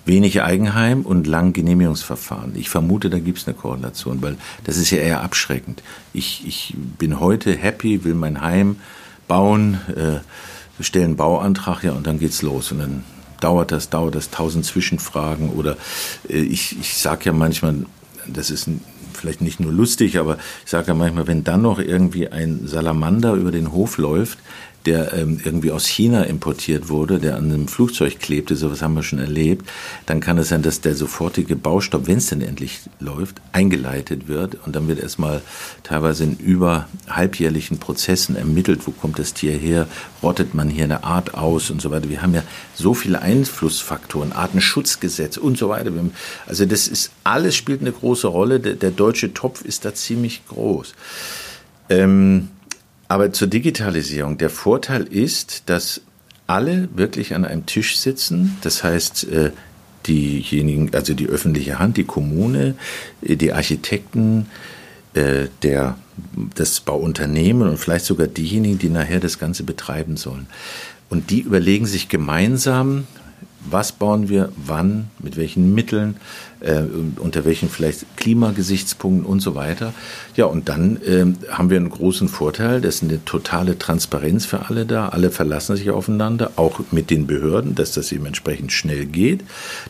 wenig 0.09 0.43
Eigenheim 0.43 1.03
und 1.03 1.27
lang 1.27 1.53
Genehmigungsverfahren. 1.53 2.57
Ich 2.57 2.69
vermute, 2.69 3.11
da 3.11 3.19
gibt 3.19 3.39
es 3.39 3.47
eine 3.47 3.57
Korrelation, 3.57 4.21
weil 4.23 4.37
das 4.65 4.77
ist 4.77 4.91
ja 4.91 4.99
eher 4.99 5.21
abschreckend. 5.23 5.83
Ich, 6.13 6.47
ich 6.47 6.75
bin 6.77 7.21
heute 7.21 7.55
happy, 7.55 8.03
will 8.05 8.15
mein 8.15 8.41
Heim 8.41 8.77
bauen, 9.29 9.81
äh, 9.95 10.83
stelle 10.83 11.05
einen 11.05 11.17
Bauantrag, 11.17 11.85
ja, 11.85 11.93
und 11.93 12.07
dann 12.07 12.19
geht's 12.19 12.43
los. 12.43 12.73
Und 12.73 12.79
dann 12.79 13.05
dauert 13.41 13.71
das, 13.71 13.91
dauert 13.91 14.15
das 14.15 14.31
tausend 14.31 14.65
Zwischenfragen 14.65 15.51
oder 15.51 15.77
äh, 16.29 16.39
ich, 16.39 16.79
ich 16.81 16.97
sage 16.97 17.27
ja 17.27 17.33
manchmal, 17.33 17.87
das 18.27 18.51
ist 18.51 18.69
vielleicht 19.13 19.41
nicht 19.41 19.61
nur 19.61 19.73
lustig, 19.73 20.19
aber 20.19 20.39
ich 20.65 20.71
sage 20.71 20.89
ja 20.89 20.95
manchmal, 20.95 21.27
wenn 21.27 21.45
dann 21.45 21.63
noch 21.63 21.79
irgendwie 21.79 22.29
ein 22.29 22.67
Salamander 22.67 23.35
über 23.35 23.51
den 23.51 23.73
Hof 23.73 23.99
läuft, 23.99 24.39
der 24.87 25.13
ähm, 25.13 25.41
irgendwie 25.45 25.71
aus 25.71 25.87
China 25.87 26.23
importiert 26.23 26.89
wurde, 26.89 27.19
der 27.19 27.37
an 27.37 27.45
einem 27.53 27.69
Flugzeug 27.69 28.21
klebte, 28.21 28.57
sowas 28.57 28.81
haben 28.81 28.95
wir 28.95 29.03
schon 29.03 29.19
erlebt, 29.19 29.69
dann 30.07 30.21
kann 30.21 30.39
es 30.39 30.49
sein, 30.49 30.63
dass 30.63 30.81
der 30.81 30.95
sofortige 30.95 31.57
Baustopp, 31.57 32.07
wenn 32.07 32.19
es 32.19 32.29
denn 32.29 32.41
endlich 32.41 32.81
läuft, 33.01 33.41
eingeleitet 33.53 34.29
wird 34.29 34.57
und 34.67 34.77
dann 34.77 34.89
wird 34.89 35.01
erstmal 35.01 35.43
teilweise 35.83 36.25
in 36.25 36.37
über 36.37 36.89
halbjährlichen 37.09 37.79
Prozessen 37.79 38.37
ermittelt, 38.37 38.87
wo 38.87 38.93
kommt 38.93 39.19
das 39.19 39.35
Tier 39.35 39.53
her, 39.53 39.89
rottet 40.23 40.55
man 40.55 40.69
hier 40.69 40.85
eine 40.85 41.05
Art 41.05 41.35
aus 41.35 41.71
und 41.71 41.83
so 41.83 41.91
weiter. 41.91 42.09
Wir 42.09 42.23
haben 42.23 42.35
ja 42.35 42.43
so 42.75 42.95
viele 42.95 43.21
Einflussfaktoren, 43.21 44.33
Artenschutzgesetz 44.33 45.37
und 45.37 45.59
so 45.59 45.69
weiter. 45.69 45.91
Also 46.47 46.65
das 46.65 46.89
ist 46.89 47.11
alles 47.25 47.57
spielt 47.57 47.81
eine 47.81 47.93
große 47.93 48.27
Rolle. 48.27 48.61
Der, 48.61 48.75
der 48.75 48.91
deutsche 48.91 49.35
Topf 49.35 49.63
ist 49.63 49.85
da 49.85 49.95
ziemlich 49.95 50.47
groß. 50.49 50.95
Ähm, 51.91 52.49
aber 53.09 53.33
zur 53.33 53.49
Digitalisierung. 53.49 54.39
Der 54.39 54.51
Vorteil 54.51 55.05
ist, 55.05 55.65
dass 55.67 56.03
alle 56.47 56.89
wirklich 56.95 57.35
an 57.35 57.45
einem 57.45 57.67
Tisch 57.67 57.97
sitzen. 57.99 58.57
Das 58.63 58.85
heißt, 58.85 59.25
äh, 59.29 59.51
diejenigen, 60.07 60.95
also 60.95 61.15
die 61.15 61.27
öffentliche 61.27 61.79
Hand, 61.79 61.97
die 61.97 62.05
Kommune, 62.05 62.75
äh, 63.23 63.37
die 63.37 63.53
Architekten, 63.53 64.47
äh, 65.15 65.49
der, 65.63 65.97
das 66.55 66.81
Bauunternehmen 66.81 67.69
und 67.69 67.79
vielleicht 67.79 68.05
sogar 68.05 68.27
diejenigen, 68.27 68.79
die 68.79 68.91
nachher 68.91 69.21
das 69.21 69.39
Ganze 69.39 69.63
betreiben 69.63 70.17
sollen. 70.17 70.47
Und 71.11 71.31
die 71.31 71.41
überlegen 71.41 71.87
sich 71.87 72.09
gemeinsam, 72.09 73.07
was 73.71 73.93
bauen 73.93 74.29
wir, 74.29 74.53
wann, 74.57 75.11
mit 75.19 75.37
welchen 75.37 75.75
Mitteln, 75.75 76.17
äh, 76.61 76.83
unter 77.19 77.45
welchen 77.45 77.69
vielleicht 77.69 78.17
Klimagesichtspunkten 78.17 79.25
und 79.25 79.41
so 79.41 79.55
weiter. 79.55 79.95
Ja, 80.37 80.47
und 80.47 80.69
dann 80.69 80.97
äh, 81.03 81.27
haben 81.51 81.71
wir 81.71 81.77
einen 81.77 81.91
großen 81.91 82.29
Vorteil, 82.29 82.81
das 82.81 82.97
ist 82.97 83.03
eine 83.05 83.25
totale 83.25 83.79
Transparenz 83.79 84.47
für 84.47 84.69
alle 84.69 84.87
da, 84.87 85.09
alle 85.09 85.31
verlassen 85.31 85.77
sich 85.77 85.91
aufeinander, 85.91 86.53
auch 86.57 86.81
mit 86.91 87.11
den 87.11 87.27
Behörden, 87.27 87.75
dass 87.75 87.93
das 87.93 88.13
eben 88.13 88.27
entsprechend 88.27 88.73
schnell 88.73 89.07
geht, 89.07 89.43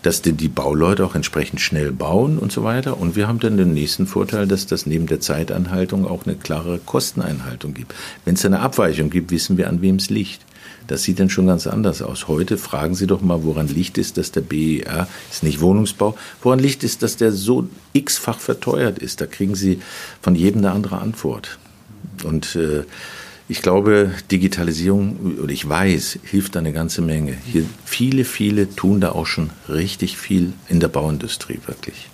dass 0.02 0.22
die, 0.22 0.32
die 0.32 0.48
Bauleute 0.48 1.04
auch 1.04 1.14
entsprechend 1.14 1.60
schnell 1.60 1.92
bauen 1.92 2.38
und 2.38 2.52
so 2.52 2.64
weiter. 2.64 2.98
Und 2.98 3.16
wir 3.16 3.28
haben 3.28 3.40
dann 3.40 3.56
den 3.56 3.72
nächsten 3.72 4.06
Vorteil, 4.06 4.46
dass 4.46 4.66
das 4.66 4.86
neben 4.86 5.06
der 5.06 5.20
Zeitanhaltung 5.20 6.06
auch 6.06 6.26
eine 6.26 6.36
klare 6.36 6.78
Kosteneinhaltung 6.78 7.74
gibt. 7.74 7.94
Wenn 8.24 8.34
es 8.34 8.44
eine 8.44 8.60
Abweichung 8.60 9.10
gibt, 9.10 9.30
wissen 9.30 9.56
wir, 9.56 9.68
an 9.68 9.82
wem 9.82 9.96
es 9.96 10.10
liegt. 10.10 10.40
Das 10.86 11.02
sieht 11.02 11.20
dann 11.20 11.30
schon 11.30 11.46
ganz 11.46 11.66
anders 11.66 12.02
aus. 12.02 12.28
Heute 12.28 12.58
fragen 12.58 12.94
Sie 12.94 13.06
doch 13.06 13.20
mal, 13.20 13.44
woran 13.44 13.68
liegt 13.68 13.98
es, 13.98 14.12
dass 14.12 14.32
der 14.32 14.40
BER, 14.40 15.08
ist 15.30 15.42
nicht 15.42 15.60
Wohnungsbau, 15.60 16.16
woran 16.42 16.58
liegt 16.58 16.84
es, 16.84 16.98
dass 16.98 17.16
der 17.16 17.32
so 17.32 17.68
x-fach 17.92 18.40
verteuert 18.40 18.98
ist? 18.98 19.20
Da 19.20 19.26
kriegen 19.26 19.54
Sie 19.54 19.80
von 20.22 20.34
jedem 20.34 20.58
eine 20.58 20.72
andere 20.72 20.98
Antwort. 20.98 21.58
Und 22.24 22.56
äh, 22.56 22.84
ich 23.48 23.62
glaube, 23.62 24.12
Digitalisierung, 24.30 25.38
oder 25.42 25.52
ich 25.52 25.66
weiß, 25.66 26.18
hilft 26.22 26.54
da 26.54 26.58
eine 26.58 26.72
ganze 26.72 27.00
Menge. 27.00 27.36
Hier 27.46 27.64
viele, 27.84 28.24
viele 28.24 28.74
tun 28.74 29.00
da 29.00 29.12
auch 29.12 29.26
schon 29.26 29.50
richtig 29.68 30.18
viel 30.18 30.52
in 30.68 30.80
der 30.80 30.88
Bauindustrie, 30.88 31.60
wirklich. 31.66 32.08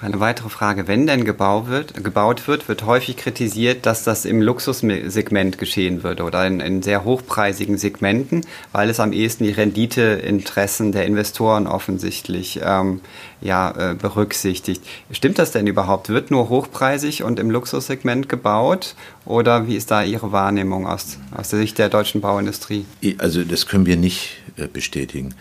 Eine 0.00 0.20
weitere 0.20 0.48
Frage, 0.48 0.86
wenn 0.86 1.08
denn 1.08 1.24
gebaut 1.24 1.66
wird, 1.66 2.04
gebaut 2.04 2.46
wird, 2.46 2.68
wird 2.68 2.86
häufig 2.86 3.16
kritisiert, 3.16 3.84
dass 3.84 4.04
das 4.04 4.26
im 4.26 4.40
Luxussegment 4.40 5.58
geschehen 5.58 6.04
würde 6.04 6.22
oder 6.22 6.46
in, 6.46 6.60
in, 6.60 6.82
sehr 6.82 7.02
hochpreisigen 7.02 7.78
Segmenten, 7.78 8.42
weil 8.70 8.90
es 8.90 9.00
am 9.00 9.12
ehesten 9.12 9.42
die 9.42 9.50
Renditeinteressen 9.50 10.92
der 10.92 11.04
Investoren 11.04 11.66
offensichtlich 11.66 12.60
ähm, 12.62 13.00
ja, 13.40 13.90
äh, 13.90 13.94
berücksichtigt. 13.96 14.84
Stimmt 15.10 15.40
das 15.40 15.50
denn 15.50 15.66
überhaupt? 15.66 16.10
Wird 16.10 16.30
nur 16.30 16.48
hochpreisig 16.48 17.24
und 17.24 17.40
im 17.40 17.50
Luxussegment 17.50 18.28
gebaut 18.28 18.94
oder 19.24 19.66
wie 19.66 19.74
ist 19.74 19.90
da 19.90 20.04
Ihre 20.04 20.30
Wahrnehmung 20.30 20.86
aus, 20.86 21.18
aus 21.36 21.48
der 21.48 21.58
Sicht 21.58 21.76
der 21.76 21.88
deutschen 21.88 22.20
Bauindustrie? 22.20 22.86
Also 23.18 23.42
das 23.42 23.66
können 23.66 23.86
wir 23.86 23.96
nicht 23.96 24.36
äh, 24.56 24.68
bestätigen. 24.68 25.34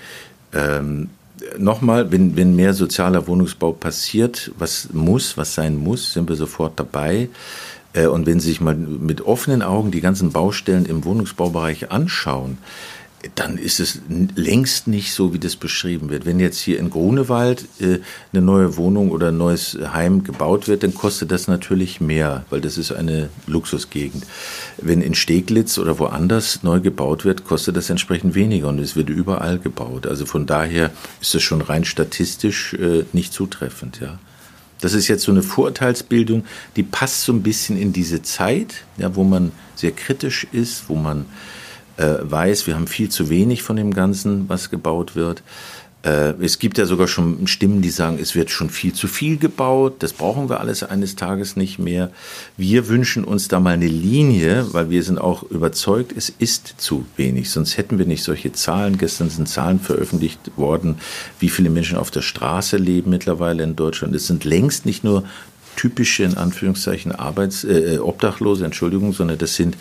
Ähm, 0.51 1.11
nochmal, 1.57 2.11
wenn, 2.11 2.35
wenn 2.35 2.55
mehr 2.55 2.73
sozialer 2.73 3.27
Wohnungsbau 3.27 3.71
passiert, 3.71 4.51
was 4.57 4.89
muss, 4.93 5.37
was 5.37 5.55
sein 5.55 5.77
muss, 5.77 6.13
sind 6.13 6.29
wir 6.29 6.35
sofort 6.35 6.79
dabei. 6.79 7.29
Äh, 7.93 8.07
und 8.07 8.25
wenn 8.25 8.39
Sie 8.39 8.49
sich 8.49 8.61
mal 8.61 8.75
mit 8.75 9.21
offenen 9.21 9.61
Augen 9.61 9.91
die 9.91 10.01
ganzen 10.01 10.31
Baustellen 10.31 10.85
im 10.85 11.03
Wohnungsbaubereich 11.03 11.91
anschauen, 11.91 12.57
dann 13.35 13.57
ist 13.57 13.79
es 13.79 13.99
längst 14.35 14.87
nicht 14.87 15.11
so, 15.11 15.33
wie 15.33 15.39
das 15.39 15.55
beschrieben 15.55 16.09
wird. 16.09 16.25
Wenn 16.25 16.39
jetzt 16.39 16.59
hier 16.59 16.79
in 16.79 16.91
Grunewald 16.91 17.65
äh, 17.79 17.99
eine 18.31 18.41
neue 18.43 18.77
Wohnung 18.77 19.09
oder 19.09 19.29
ein 19.29 19.37
neues 19.37 19.77
Heim 19.91 20.23
gebaut 20.23 20.67
wird, 20.67 20.83
dann 20.83 20.93
kostet 20.93 21.31
das 21.31 21.47
natürlich 21.47 21.99
mehr, 21.99 22.45
weil 22.49 22.61
das 22.61 22.77
ist 22.77 22.91
eine 22.91 23.29
Luxusgegend. 23.47 24.23
Wenn 24.77 25.01
in 25.01 25.15
Steglitz 25.15 25.79
oder 25.79 25.97
woanders 25.97 26.61
neu 26.61 26.79
gebaut 26.79 27.25
wird, 27.25 27.43
kostet 27.43 27.75
das 27.75 27.89
entsprechend 27.89 28.35
weniger 28.35 28.67
und 28.69 28.79
es 28.79 28.95
wird 28.95 29.09
überall 29.09 29.57
gebaut. 29.57 30.05
Also 30.05 30.27
von 30.27 30.45
daher 30.45 30.91
ist 31.19 31.33
das 31.33 31.41
schon 31.41 31.61
rein 31.61 31.85
statistisch 31.85 32.75
äh, 32.75 33.03
nicht 33.13 33.33
zutreffend, 33.33 33.99
ja. 33.99 34.19
Das 34.79 34.93
ist 34.93 35.07
jetzt 35.07 35.23
so 35.23 35.31
eine 35.31 35.41
Vorurteilsbildung, 35.41 36.45
die 36.75 36.83
passt 36.83 37.23
so 37.23 37.33
ein 37.33 37.41
bisschen 37.41 37.79
in 37.79 37.93
diese 37.93 38.21
Zeit, 38.21 38.83
ja, 38.97 39.15
wo 39.15 39.23
man 39.23 39.51
sehr 39.73 39.91
kritisch 39.91 40.45
ist, 40.51 40.87
wo 40.87 40.93
man 40.93 41.25
weiß, 41.97 42.67
wir 42.67 42.75
haben 42.75 42.87
viel 42.87 43.09
zu 43.09 43.29
wenig 43.29 43.63
von 43.63 43.75
dem 43.75 43.93
Ganzen, 43.93 44.47
was 44.49 44.69
gebaut 44.69 45.15
wird. 45.15 45.43
Äh, 46.03 46.33
es 46.41 46.59
gibt 46.59 46.77
ja 46.77 46.85
sogar 46.85 47.07
schon 47.07 47.47
Stimmen, 47.47 47.81
die 47.81 47.89
sagen, 47.89 48.17
es 48.21 48.35
wird 48.35 48.49
schon 48.49 48.69
viel 48.69 48.93
zu 48.93 49.07
viel 49.07 49.37
gebaut, 49.37 49.95
das 49.99 50.13
brauchen 50.13 50.49
wir 50.49 50.59
alles 50.59 50.83
eines 50.83 51.15
Tages 51.15 51.55
nicht 51.55 51.79
mehr. 51.79 52.11
Wir 52.55 52.87
wünschen 52.87 53.23
uns 53.23 53.47
da 53.47 53.59
mal 53.59 53.73
eine 53.73 53.87
Linie, 53.87 54.73
weil 54.73 54.89
wir 54.89 55.03
sind 55.03 55.19
auch 55.19 55.43
überzeugt, 55.43 56.13
es 56.15 56.29
ist 56.29 56.75
zu 56.77 57.05
wenig, 57.17 57.49
sonst 57.49 57.77
hätten 57.77 57.97
wir 57.97 58.05
nicht 58.05 58.23
solche 58.23 58.51
Zahlen. 58.53 58.97
Gestern 58.97 59.29
sind 59.29 59.49
Zahlen 59.49 59.79
veröffentlicht 59.79 60.39
worden, 60.55 60.95
wie 61.39 61.49
viele 61.49 61.69
Menschen 61.69 61.97
auf 61.97 62.11
der 62.11 62.21
Straße 62.21 62.77
leben 62.77 63.09
mittlerweile 63.09 63.63
in 63.63 63.75
Deutschland. 63.75 64.15
Es 64.15 64.27
sind 64.27 64.45
längst 64.45 64.85
nicht 64.85 65.03
nur 65.03 65.23
typische, 65.77 66.23
in 66.23 66.35
Anführungszeichen, 66.35 67.13
Arbeits-, 67.13 67.63
äh, 67.63 67.95
äh, 67.95 67.97
Obdachlose, 67.99 68.65
Entschuldigung, 68.65 69.13
sondern 69.13 69.37
das 69.37 69.55
sind 69.55 69.77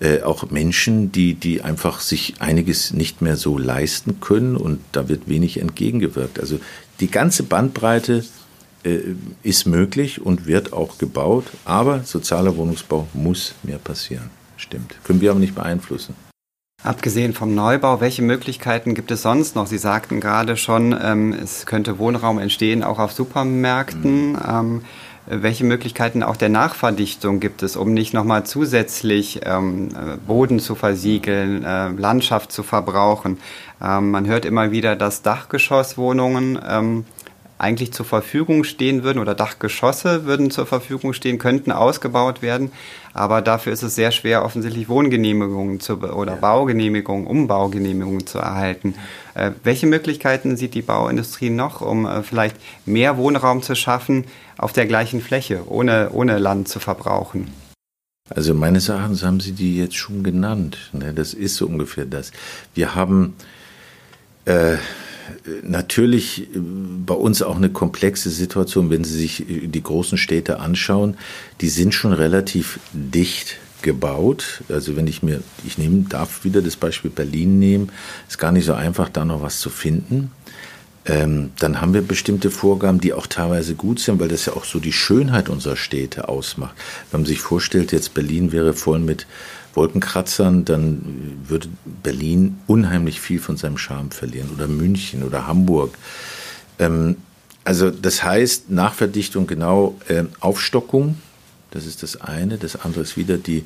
äh, 0.00 0.22
auch 0.22 0.50
Menschen, 0.50 1.12
die, 1.12 1.34
die 1.34 1.60
einfach 1.60 2.00
sich 2.00 2.36
einiges 2.38 2.94
nicht 2.94 3.20
mehr 3.20 3.36
so 3.36 3.58
leisten 3.58 4.20
können 4.20 4.56
und 4.56 4.80
da 4.92 5.10
wird 5.10 5.28
wenig 5.28 5.60
entgegengewirkt. 5.60 6.40
Also 6.40 6.58
die 7.00 7.10
ganze 7.10 7.42
Bandbreite 7.42 8.24
äh, 8.84 9.00
ist 9.42 9.66
möglich 9.66 10.22
und 10.24 10.46
wird 10.46 10.72
auch 10.72 10.96
gebaut, 10.96 11.44
aber 11.66 12.04
sozialer 12.04 12.56
Wohnungsbau 12.56 13.06
muss 13.12 13.54
mehr 13.62 13.78
passieren. 13.78 14.30
Stimmt. 14.56 14.94
Können 15.04 15.20
wir 15.20 15.30
aber 15.30 15.40
nicht 15.40 15.54
beeinflussen. 15.54 16.14
Abgesehen 16.84 17.32
vom 17.32 17.54
Neubau, 17.54 18.00
welche 18.00 18.22
Möglichkeiten 18.22 18.94
gibt 18.94 19.12
es 19.12 19.22
sonst 19.22 19.54
noch? 19.54 19.68
Sie 19.68 19.78
sagten 19.78 20.20
gerade 20.20 20.56
schon, 20.56 20.96
ähm, 21.00 21.32
es 21.32 21.64
könnte 21.64 21.98
Wohnraum 21.98 22.40
entstehen, 22.40 22.82
auch 22.82 22.98
auf 22.98 23.12
Supermärkten. 23.12 24.32
Mhm. 24.32 24.38
Ähm, 24.48 24.82
welche 25.26 25.64
Möglichkeiten 25.64 26.22
auch 26.22 26.36
der 26.36 26.48
Nachverdichtung 26.48 27.40
gibt 27.40 27.62
es, 27.62 27.76
um 27.76 27.94
nicht 27.94 28.12
nochmal 28.12 28.44
zusätzlich 28.44 29.40
ähm, 29.44 29.90
Boden 30.26 30.58
zu 30.58 30.74
versiegeln, 30.74 31.64
äh, 31.64 31.88
Landschaft 31.90 32.52
zu 32.52 32.62
verbrauchen? 32.62 33.38
Ähm, 33.82 34.10
man 34.10 34.26
hört 34.26 34.44
immer 34.44 34.70
wieder, 34.72 34.96
dass 34.96 35.22
Dachgeschosswohnungen 35.22 36.58
ähm, 36.68 37.04
eigentlich 37.62 37.92
zur 37.92 38.04
Verfügung 38.04 38.64
stehen 38.64 39.04
würden 39.04 39.20
oder 39.20 39.34
Dachgeschosse 39.34 40.24
würden 40.24 40.50
zur 40.50 40.66
Verfügung 40.66 41.12
stehen, 41.12 41.38
könnten 41.38 41.70
ausgebaut 41.70 42.42
werden. 42.42 42.72
Aber 43.14 43.40
dafür 43.40 43.72
ist 43.72 43.82
es 43.82 43.94
sehr 43.94 44.10
schwer, 44.10 44.44
offensichtlich 44.44 44.88
Wohngenehmigungen 44.88 45.78
zu, 45.78 45.98
oder 45.98 46.32
ja. 46.32 46.38
Baugenehmigungen, 46.38 47.26
Umbaugenehmigungen 47.26 48.26
zu 48.26 48.38
erhalten. 48.38 48.94
Äh, 49.34 49.52
welche 49.62 49.86
Möglichkeiten 49.86 50.56
sieht 50.56 50.74
die 50.74 50.82
Bauindustrie 50.82 51.50
noch, 51.50 51.80
um 51.80 52.04
äh, 52.04 52.22
vielleicht 52.22 52.56
mehr 52.84 53.16
Wohnraum 53.16 53.62
zu 53.62 53.76
schaffen 53.76 54.24
auf 54.58 54.72
der 54.72 54.86
gleichen 54.86 55.20
Fläche, 55.20 55.62
ohne, 55.68 56.10
ohne 56.10 56.38
Land 56.38 56.68
zu 56.68 56.80
verbrauchen? 56.80 57.52
Also 58.28 58.54
meines 58.54 58.88
Erachtens 58.88 59.22
haben 59.22 59.40
Sie 59.40 59.52
die 59.52 59.76
jetzt 59.76 59.96
schon 59.96 60.24
genannt. 60.24 60.90
Ne? 60.92 61.12
Das 61.14 61.32
ist 61.34 61.56
so 61.56 61.66
ungefähr 61.66 62.06
das. 62.06 62.32
Wir 62.74 62.94
haben 62.94 63.34
äh, 64.46 64.76
natürlich 65.62 66.42
äh, 66.42 66.58
bei 66.58 67.14
uns 67.14 67.42
auch 67.42 67.56
eine 67.56 67.70
komplexe 67.70 68.30
Situation, 68.30 68.90
wenn 68.90 69.04
Sie 69.04 69.18
sich 69.18 69.48
äh, 69.48 69.66
die 69.66 69.82
großen 69.82 70.18
Städte 70.18 70.60
anschauen. 70.60 71.16
Die 71.60 71.68
sind 71.68 71.94
schon 71.94 72.12
relativ 72.12 72.78
dicht 72.92 73.58
gebaut. 73.82 74.62
Also 74.68 74.96
wenn 74.96 75.06
ich 75.06 75.22
mir, 75.22 75.42
ich 75.66 75.78
nehme, 75.78 76.04
darf 76.08 76.44
wieder 76.44 76.62
das 76.62 76.76
Beispiel 76.76 77.10
Berlin 77.10 77.58
nehmen, 77.58 77.90
ist 78.28 78.38
gar 78.38 78.52
nicht 78.52 78.64
so 78.64 78.74
einfach, 78.74 79.08
da 79.08 79.24
noch 79.24 79.42
was 79.42 79.58
zu 79.60 79.70
finden. 79.70 80.30
Ähm, 81.04 81.50
dann 81.58 81.80
haben 81.80 81.94
wir 81.94 82.02
bestimmte 82.02 82.50
Vorgaben, 82.50 83.00
die 83.00 83.12
auch 83.12 83.26
teilweise 83.26 83.74
gut 83.74 83.98
sind, 83.98 84.20
weil 84.20 84.28
das 84.28 84.46
ja 84.46 84.52
auch 84.52 84.64
so 84.64 84.78
die 84.78 84.92
Schönheit 84.92 85.48
unserer 85.48 85.76
Städte 85.76 86.28
ausmacht. 86.28 86.76
Wenn 87.10 87.22
man 87.22 87.26
sich 87.26 87.40
vorstellt, 87.40 87.90
jetzt 87.90 88.14
Berlin 88.14 88.52
wäre 88.52 88.72
voll 88.72 89.00
mit 89.00 89.26
Wolkenkratzern, 89.74 90.64
dann 90.64 91.38
würde 91.46 91.68
Berlin 92.02 92.58
unheimlich 92.66 93.20
viel 93.20 93.40
von 93.40 93.56
seinem 93.56 93.78
Charme 93.78 94.10
verlieren 94.10 94.50
oder 94.54 94.68
München 94.68 95.22
oder 95.22 95.46
Hamburg. 95.46 95.96
Ähm, 96.78 97.16
also 97.64 97.90
das 97.90 98.22
heißt 98.22 98.70
Nachverdichtung 98.70 99.46
genau 99.46 99.96
äh, 100.08 100.24
Aufstockung, 100.40 101.16
das 101.70 101.86
ist 101.86 102.02
das 102.02 102.20
eine. 102.20 102.58
Das 102.58 102.76
andere 102.76 103.02
ist 103.02 103.16
wieder 103.16 103.38
die 103.38 103.64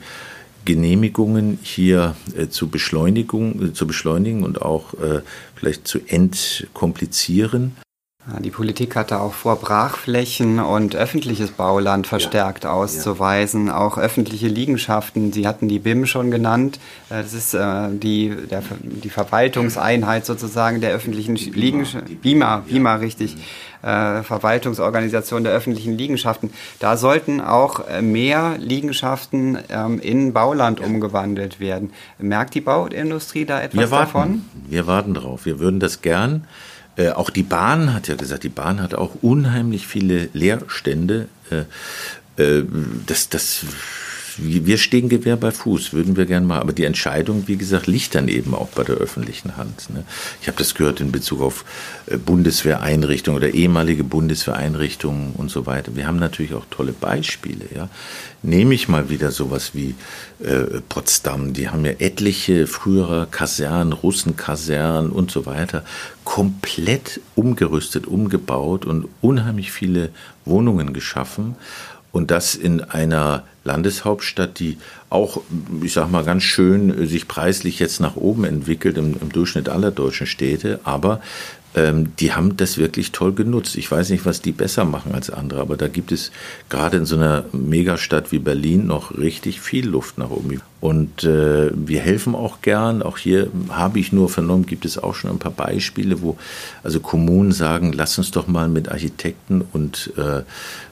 Genehmigungen 0.64 1.58
hier 1.62 2.16
äh, 2.36 2.48
zu, 2.48 2.68
Beschleunigung, 2.68 3.68
äh, 3.68 3.72
zu 3.72 3.86
beschleunigen 3.86 4.42
und 4.42 4.60
auch 4.60 4.94
äh, 4.94 5.22
vielleicht 5.54 5.86
zu 5.86 6.00
entkomplizieren. 6.06 7.76
Die 8.40 8.50
Politik 8.50 8.96
hatte 8.96 9.20
auch 9.20 9.32
vor, 9.32 9.54
Brachflächen 9.54 10.58
und 10.58 10.96
öffentliches 10.96 11.52
Bauland 11.52 12.08
verstärkt 12.08 12.64
ja, 12.64 12.72
auszuweisen, 12.72 13.68
ja. 13.68 13.78
auch 13.78 13.98
öffentliche 13.98 14.48
Liegenschaften. 14.48 15.32
Sie 15.32 15.46
hatten 15.46 15.68
die 15.68 15.78
BIM 15.78 16.06
schon 16.06 16.32
genannt. 16.32 16.80
Äh, 17.08 17.22
das 17.22 17.34
ist 17.34 17.54
äh, 17.54 17.88
die, 17.92 18.34
der, 18.50 18.64
die 18.82 19.10
Verwaltungseinheit 19.10 20.26
sozusagen 20.26 20.80
der 20.80 20.90
öffentlichen 20.90 21.36
Liegenschaften. 21.36 22.16
BIMA, 22.16 22.64
BIMA, 22.66 22.94
ja. 22.94 22.96
richtig. 22.96 23.36
Äh, 23.82 24.24
Verwaltungsorganisation 24.24 25.44
der 25.44 25.52
öffentlichen 25.52 25.96
Liegenschaften. 25.96 26.50
Da 26.80 26.96
sollten 26.96 27.40
auch 27.40 27.84
mehr 28.00 28.56
Liegenschaften 28.58 29.58
ähm, 29.68 30.00
in 30.00 30.32
Bauland 30.32 30.80
umgewandelt 30.80 31.60
werden. 31.60 31.92
Merkt 32.18 32.54
die 32.54 32.60
Bauindustrie 32.60 33.44
da 33.44 33.60
etwas 33.60 33.78
wir 33.78 33.90
warten, 33.92 34.12
davon? 34.12 34.44
Wir 34.66 34.86
warten 34.88 35.14
drauf. 35.14 35.46
Wir 35.46 35.60
würden 35.60 35.78
das 35.78 36.02
gern. 36.02 36.48
Äh, 36.96 37.10
auch 37.10 37.30
die 37.30 37.42
Bahn 37.42 37.92
hat 37.92 38.08
ja 38.08 38.14
gesagt, 38.14 38.44
die 38.44 38.48
Bahn 38.48 38.80
hat 38.80 38.94
auch 38.94 39.16
unheimlich 39.22 39.86
viele 39.86 40.28
Leerstände. 40.32 41.28
Äh, 41.50 41.64
äh, 42.42 42.64
das, 43.06 43.28
das 43.28 43.64
wir 44.38 44.78
stehen 44.78 45.08
Gewehr 45.08 45.36
bei 45.36 45.50
Fuß, 45.50 45.92
würden 45.92 46.16
wir 46.16 46.26
gerne 46.26 46.46
mal. 46.46 46.60
Aber 46.60 46.72
die 46.72 46.84
Entscheidung, 46.84 47.44
wie 47.46 47.56
gesagt, 47.56 47.86
liegt 47.86 48.14
dann 48.14 48.28
eben 48.28 48.54
auch 48.54 48.68
bei 48.68 48.84
der 48.84 48.96
öffentlichen 48.96 49.56
Hand. 49.56 49.90
Ne? 49.90 50.04
Ich 50.40 50.48
habe 50.48 50.58
das 50.58 50.74
gehört 50.74 51.00
in 51.00 51.12
Bezug 51.12 51.40
auf 51.40 51.64
äh, 52.06 52.16
Bundeswehreinrichtungen 52.16 53.38
oder 53.38 53.52
ehemalige 53.52 54.04
Bundeswehreinrichtungen 54.04 55.32
und 55.34 55.50
so 55.50 55.66
weiter. 55.66 55.96
Wir 55.96 56.06
haben 56.06 56.18
natürlich 56.18 56.54
auch 56.54 56.66
tolle 56.70 56.92
Beispiele. 56.92 57.66
Ja? 57.74 57.88
Nehme 58.42 58.74
ich 58.74 58.88
mal 58.88 59.08
wieder 59.08 59.30
sowas 59.30 59.70
wie 59.74 59.94
äh, 60.42 60.80
Potsdam. 60.88 61.52
Die 61.52 61.68
haben 61.68 61.84
ja 61.84 61.92
etliche 61.98 62.66
frühere 62.66 63.26
Kasernen, 63.30 63.92
Russenkasernen 63.92 65.10
und 65.10 65.30
so 65.30 65.46
weiter 65.46 65.84
komplett 66.26 67.20
umgerüstet, 67.36 68.06
umgebaut 68.08 68.84
und 68.84 69.08
unheimlich 69.20 69.70
viele 69.70 70.10
Wohnungen 70.44 70.92
geschaffen. 70.92 71.54
Und 72.16 72.30
das 72.30 72.54
in 72.54 72.80
einer 72.80 73.42
Landeshauptstadt, 73.64 74.58
die 74.58 74.78
auch, 75.10 75.42
ich 75.82 75.92
sag 75.92 76.10
mal, 76.10 76.24
ganz 76.24 76.44
schön 76.44 77.06
sich 77.06 77.28
preislich 77.28 77.78
jetzt 77.78 78.00
nach 78.00 78.16
oben 78.16 78.44
entwickelt 78.44 78.96
im, 78.96 79.16
im 79.20 79.30
Durchschnitt 79.30 79.68
aller 79.68 79.90
deutschen 79.90 80.26
Städte, 80.26 80.80
aber 80.84 81.20
ähm, 81.76 82.16
die 82.18 82.32
haben 82.32 82.56
das 82.56 82.78
wirklich 82.78 83.12
toll 83.12 83.34
genutzt. 83.34 83.76
Ich 83.76 83.90
weiß 83.90 84.10
nicht, 84.10 84.24
was 84.24 84.40
die 84.40 84.52
besser 84.52 84.84
machen 84.84 85.14
als 85.14 85.30
andere, 85.30 85.60
aber 85.60 85.76
da 85.76 85.88
gibt 85.88 86.10
es 86.10 86.32
gerade 86.70 86.96
in 86.96 87.04
so 87.04 87.16
einer 87.16 87.44
Megastadt 87.52 88.32
wie 88.32 88.38
Berlin 88.38 88.86
noch 88.86 89.16
richtig 89.16 89.60
viel 89.60 89.86
Luft 89.86 90.16
nach 90.18 90.30
oben. 90.30 90.60
Und 90.80 91.24
äh, 91.24 91.70
wir 91.74 92.00
helfen 92.00 92.34
auch 92.34 92.62
gern. 92.62 93.02
Auch 93.02 93.18
hier 93.18 93.48
habe 93.68 93.98
ich 93.98 94.12
nur 94.12 94.28
vernommen, 94.28 94.66
gibt 94.66 94.84
es 94.84 94.98
auch 94.98 95.14
schon 95.14 95.30
ein 95.30 95.38
paar 95.38 95.52
Beispiele, 95.52 96.22
wo 96.22 96.36
also 96.82 97.00
Kommunen 97.00 97.52
sagen, 97.52 97.92
lass 97.92 98.16
uns 98.18 98.30
doch 98.30 98.46
mal 98.46 98.68
mit 98.68 98.90
Architekten 98.90 99.62
und 99.72 100.12
äh, 100.16 100.42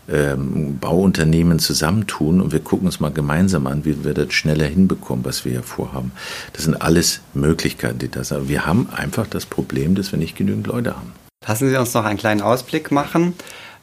ähm, 0.07 0.79
Bauunternehmen 0.81 1.59
zusammentun 1.59 2.41
und 2.41 2.53
wir 2.53 2.61
gucken 2.61 2.87
uns 2.87 3.01
mal 3.01 3.11
gemeinsam 3.11 3.67
an, 3.67 3.85
wie 3.85 4.05
wir 4.05 4.13
das 4.13 4.33
schneller 4.35 4.67
hinbekommen, 4.67 5.25
was 5.25 5.45
wir 5.45 5.53
hier 5.53 5.63
vorhaben. 5.63 6.13
Das 6.53 6.65
sind 6.65 6.81
alles 6.83 7.21
Möglichkeiten, 7.33 7.99
die 7.99 8.11
das 8.11 8.31
haben. 8.31 8.49
Wir 8.49 8.67
haben 8.67 8.89
einfach 8.95 9.27
das 9.27 9.47
Problem, 9.47 9.95
dass 9.95 10.13
wir 10.13 10.19
nicht 10.19 10.37
genügend 10.37 10.67
Leute 10.67 10.74
haben. 10.75 11.13
Lassen 11.47 11.69
Sie 11.69 11.77
uns 11.77 11.93
noch 11.95 12.05
einen 12.05 12.19
kleinen 12.19 12.41
Ausblick 12.41 12.91
machen. 12.91 13.35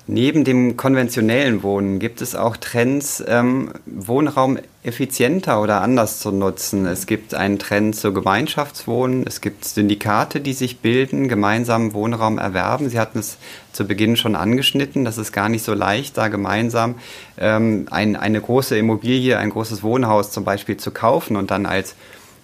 Neben 0.07 0.43
dem 0.43 0.77
konventionellen 0.77 1.61
Wohnen 1.61 1.99
gibt 1.99 2.21
es 2.21 2.35
auch 2.35 2.57
Trends, 2.57 3.23
ähm, 3.27 3.71
Wohnraum 3.85 4.57
effizienter 4.83 5.61
oder 5.61 5.81
anders 5.81 6.19
zu 6.19 6.31
nutzen. 6.31 6.87
Es 6.87 7.05
gibt 7.05 7.35
einen 7.35 7.59
Trend 7.59 7.95
zu 7.95 8.11
Gemeinschaftswohnen, 8.11 9.25
es 9.27 9.41
gibt 9.41 9.63
Syndikate, 9.63 10.41
die 10.41 10.53
sich 10.53 10.79
bilden, 10.79 11.27
gemeinsam 11.27 11.93
Wohnraum 11.93 12.39
erwerben. 12.39 12.89
Sie 12.89 12.99
hatten 12.99 13.19
es 13.19 13.37
zu 13.73 13.85
Beginn 13.85 14.17
schon 14.17 14.35
angeschnitten, 14.35 15.05
das 15.05 15.19
ist 15.19 15.31
gar 15.33 15.49
nicht 15.49 15.63
so 15.63 15.75
leicht, 15.75 16.17
da 16.17 16.29
gemeinsam 16.29 16.95
ähm, 17.37 17.85
ein, 17.91 18.15
eine 18.15 18.41
große 18.41 18.75
Immobilie, 18.75 19.37
ein 19.37 19.51
großes 19.51 19.83
Wohnhaus 19.83 20.31
zum 20.31 20.43
Beispiel 20.43 20.77
zu 20.77 20.89
kaufen 20.89 21.35
und 21.35 21.51
dann 21.51 21.67
als 21.67 21.95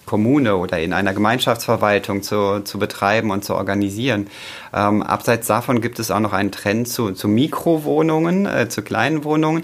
Kommune 0.08 0.56
oder 0.58 0.80
in 0.80 0.93
einer 0.93 1.13
Gemeinschaftsverwaltung 1.13 2.24
zu, 2.24 2.62
zu 2.62 2.80
betreiben 2.80 3.30
und 3.30 3.46
zu 3.46 3.54
organisieren. 3.54 4.28
Ähm, 4.74 5.04
abseits 5.04 5.46
davon 5.46 5.82
gibt 5.82 6.00
es 6.00 6.10
auch 6.10 6.20
noch 6.20 6.34
einen 6.34 6.52
Trend 6.52 6.88
zu, 6.88 7.12
zu 7.12 7.28
Mikrowohnungen, 7.28 8.48
äh, 8.48 8.70
zu 8.70 8.82
kleinen 8.82 9.24
Wohnungen. 9.24 9.63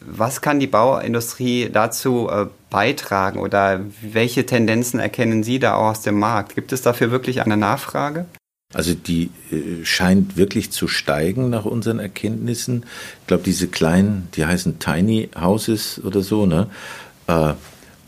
Was 0.00 0.40
kann 0.40 0.60
die 0.60 0.68
Bauindustrie 0.68 1.70
dazu 1.72 2.28
äh, 2.30 2.46
beitragen 2.70 3.40
oder 3.40 3.80
welche 4.00 4.46
Tendenzen 4.46 5.00
erkennen 5.00 5.42
Sie 5.42 5.58
da 5.58 5.74
auch 5.74 5.90
aus 5.90 6.02
dem 6.02 6.18
Markt? 6.18 6.54
Gibt 6.54 6.72
es 6.72 6.82
dafür 6.82 7.10
wirklich 7.10 7.42
eine 7.42 7.56
Nachfrage? 7.56 8.26
Also 8.74 8.94
die 8.94 9.30
äh, 9.50 9.84
scheint 9.84 10.36
wirklich 10.36 10.70
zu 10.70 10.88
steigen 10.88 11.48
nach 11.48 11.64
unseren 11.64 11.98
Erkenntnissen. 11.98 12.84
Ich 13.22 13.26
glaube, 13.26 13.42
diese 13.42 13.68
kleinen, 13.68 14.28
die 14.34 14.44
heißen 14.44 14.78
Tiny 14.78 15.30
Houses 15.40 16.00
oder 16.04 16.20
so, 16.20 16.44
ne? 16.44 16.68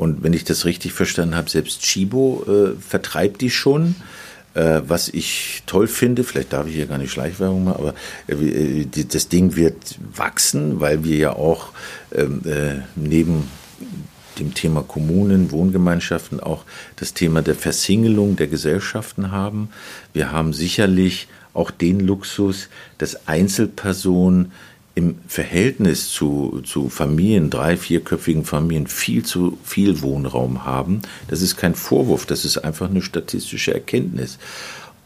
Äh, 0.01 0.03
und 0.03 0.23
wenn 0.23 0.33
ich 0.33 0.45
das 0.45 0.65
richtig 0.65 0.93
verstanden 0.93 1.35
habe, 1.35 1.51
selbst 1.51 1.83
Chibo 1.83 2.45
äh, 2.49 2.81
vertreibt 2.81 3.41
die 3.41 3.51
schon. 3.51 3.95
Äh, 4.55 4.83
was 4.87 5.09
ich 5.09 5.63
toll 5.67 5.87
finde, 5.87 6.25
vielleicht 6.25 6.53
darf 6.53 6.67
ich 6.67 6.75
hier 6.75 6.87
gar 6.87 6.99
nicht 6.99 7.13
Schleichwerbung 7.13 7.65
machen, 7.65 7.79
aber 7.79 7.95
äh, 8.27 8.85
das 8.85 9.29
Ding 9.29 9.55
wird 9.55 9.99
wachsen, 10.15 10.81
weil 10.81 11.05
wir 11.05 11.17
ja 11.17 11.33
auch 11.35 11.69
ähm, 12.13 12.43
äh, 12.45 12.81
neben 12.97 13.49
dem 14.41 14.55
Thema 14.55 14.83
Kommunen, 14.83 15.53
Wohngemeinschaften 15.53 16.41
auch 16.41 16.65
das 16.97 17.15
Thema 17.15 17.43
der 17.43 17.55
Versingelung 17.55 18.37
der 18.37 18.49
Gesellschaften 18.49 19.31
haben. 19.31 19.69
Wir 20.13 20.33
haben 20.33 20.53
sicherlich 20.53 21.29
auch 21.53 21.71
den 21.71 22.01
Luxus, 22.01 22.69
dass 22.99 23.29
Einzelpersonen 23.29 24.53
im 24.95 25.17
Verhältnis 25.29 26.11
zu, 26.11 26.63
zu 26.65 26.89
Familien, 26.89 27.51
drei, 27.51 27.77
vierköpfigen 27.77 28.45
Familien, 28.45 28.87
viel 28.87 29.25
zu 29.25 29.59
viel 29.65 30.03
Wohnraum 30.03 30.65
haben. 30.65 31.03
Das 31.29 31.43
ist 31.43 31.57
kein 31.57 31.75
Vorwurf, 31.75 32.27
das 32.27 32.45
ist 32.45 32.59
einfach 32.59 32.91
eine 32.91 33.03
statistische 33.03 33.73
Erkenntnis. 33.73 34.39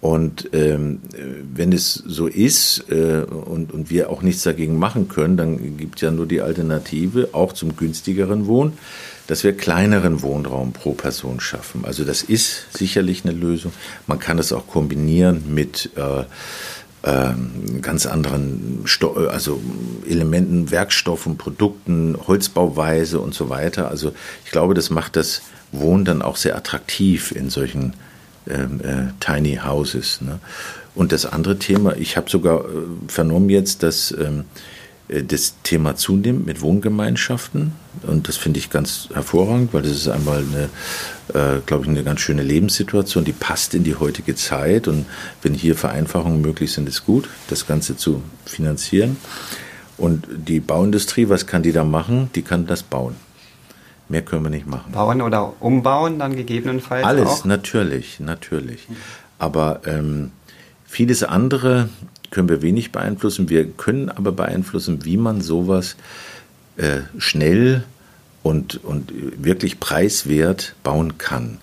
Und 0.00 0.50
ähm, 0.52 1.00
wenn 1.54 1.72
es 1.72 1.94
so 1.94 2.26
ist 2.26 2.84
äh, 2.90 3.22
und, 3.22 3.72
und 3.72 3.88
wir 3.88 4.10
auch 4.10 4.20
nichts 4.20 4.42
dagegen 4.42 4.78
machen 4.78 5.08
können, 5.08 5.38
dann 5.38 5.78
gibt 5.78 5.96
es 5.96 6.02
ja 6.02 6.10
nur 6.10 6.26
die 6.26 6.42
Alternative, 6.42 7.30
auch 7.32 7.54
zum 7.54 7.74
günstigeren 7.74 8.46
Wohnen, 8.46 8.74
dass 9.28 9.44
wir 9.44 9.56
kleineren 9.56 10.20
Wohnraum 10.20 10.74
pro 10.74 10.92
Person 10.92 11.40
schaffen. 11.40 11.86
Also 11.86 12.04
das 12.04 12.22
ist 12.22 12.66
sicherlich 12.76 13.24
eine 13.24 13.32
Lösung. 13.32 13.72
Man 14.06 14.18
kann 14.18 14.38
es 14.38 14.52
auch 14.52 14.66
kombinieren 14.66 15.54
mit 15.54 15.88
äh, 15.96 16.24
ähm, 17.04 17.82
ganz 17.82 18.06
anderen 18.06 18.82
Sto 18.84 19.12
also 19.28 19.60
Elementen, 20.08 20.70
Werkstoffen, 20.70 21.36
Produkten, 21.36 22.16
Holzbauweise 22.26 23.20
und 23.20 23.34
so 23.34 23.50
weiter. 23.50 23.88
Also 23.88 24.12
ich 24.44 24.50
glaube, 24.50 24.74
das 24.74 24.90
macht 24.90 25.16
das 25.16 25.42
Wohnen 25.70 26.04
dann 26.04 26.22
auch 26.22 26.36
sehr 26.36 26.56
attraktiv 26.56 27.32
in 27.32 27.50
solchen 27.50 27.92
ähm, 28.48 28.80
äh, 28.82 29.12
Tiny 29.20 29.60
Houses. 29.64 30.20
Ne? 30.20 30.38
Und 30.94 31.12
das 31.12 31.26
andere 31.26 31.58
Thema, 31.58 31.96
ich 31.96 32.16
habe 32.16 32.30
sogar 32.30 32.60
äh, 32.60 32.68
vernommen 33.08 33.50
jetzt, 33.50 33.82
dass 33.82 34.12
ähm, 34.12 34.44
äh, 35.08 35.22
das 35.22 35.54
Thema 35.62 35.96
zunimmt 35.96 36.46
mit 36.46 36.60
Wohngemeinschaften. 36.60 37.72
Und 38.06 38.28
das 38.28 38.36
finde 38.36 38.58
ich 38.58 38.70
ganz 38.70 39.08
hervorragend, 39.12 39.74
weil 39.74 39.82
das 39.82 39.92
ist 39.92 40.08
einmal 40.08 40.38
eine, 40.38 40.68
äh, 41.32 41.60
glaube 41.64 41.84
ich, 41.84 41.88
eine 41.88 42.04
ganz 42.04 42.20
schöne 42.20 42.42
Lebenssituation, 42.42 43.24
die 43.24 43.32
passt 43.32 43.74
in 43.74 43.84
die 43.84 43.96
heutige 43.96 44.34
Zeit. 44.34 44.88
Und 44.88 45.06
wenn 45.42 45.54
hier 45.54 45.74
Vereinfachungen 45.74 46.40
möglich 46.40 46.72
sind, 46.72 46.88
ist 46.88 47.06
gut, 47.06 47.28
das 47.48 47.66
Ganze 47.66 47.96
zu 47.96 48.22
finanzieren. 48.44 49.16
Und 49.96 50.26
die 50.30 50.60
Bauindustrie, 50.60 51.28
was 51.28 51.46
kann 51.46 51.62
die 51.62 51.72
da 51.72 51.84
machen? 51.84 52.30
Die 52.34 52.42
kann 52.42 52.66
das 52.66 52.82
bauen. 52.82 53.14
Mehr 54.08 54.22
können 54.22 54.42
wir 54.42 54.50
nicht 54.50 54.66
machen. 54.66 54.92
Bauen 54.92 55.22
oder 55.22 55.54
umbauen 55.60 56.18
dann 56.18 56.36
gegebenenfalls? 56.36 57.06
Alles, 57.06 57.28
auch? 57.28 57.44
natürlich, 57.44 58.20
natürlich. 58.20 58.86
Aber 59.38 59.80
ähm, 59.86 60.30
vieles 60.84 61.22
andere 61.22 61.88
können 62.30 62.48
wir 62.48 62.60
wenig 62.60 62.92
beeinflussen. 62.92 63.48
Wir 63.48 63.66
können 63.66 64.10
aber 64.10 64.32
beeinflussen, 64.32 65.04
wie 65.04 65.16
man 65.16 65.40
sowas 65.40 65.96
äh, 66.76 67.00
schnell 67.16 67.84
und, 68.44 68.84
und 68.84 69.12
wirklich 69.42 69.80
preiswert 69.80 70.76
bauen 70.84 71.18
kann. 71.18 71.58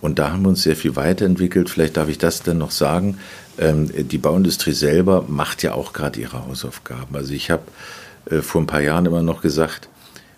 Und 0.00 0.18
da 0.18 0.32
haben 0.32 0.42
wir 0.42 0.48
uns 0.48 0.62
sehr 0.62 0.74
viel 0.74 0.96
weiterentwickelt. 0.96 1.70
Vielleicht 1.70 1.96
darf 1.96 2.08
ich 2.08 2.18
das 2.18 2.42
dann 2.42 2.58
noch 2.58 2.72
sagen. 2.72 3.18
Ähm, 3.58 3.90
die 4.08 4.18
Bauindustrie 4.18 4.72
selber 4.72 5.24
macht 5.28 5.62
ja 5.62 5.74
auch 5.74 5.92
gerade 5.92 6.18
ihre 6.18 6.46
Hausaufgaben. 6.46 7.14
Also 7.14 7.32
ich 7.32 7.50
habe 7.50 7.62
äh, 8.30 8.40
vor 8.40 8.62
ein 8.62 8.66
paar 8.66 8.80
Jahren 8.80 9.06
immer 9.06 9.22
noch 9.22 9.42
gesagt, 9.42 9.88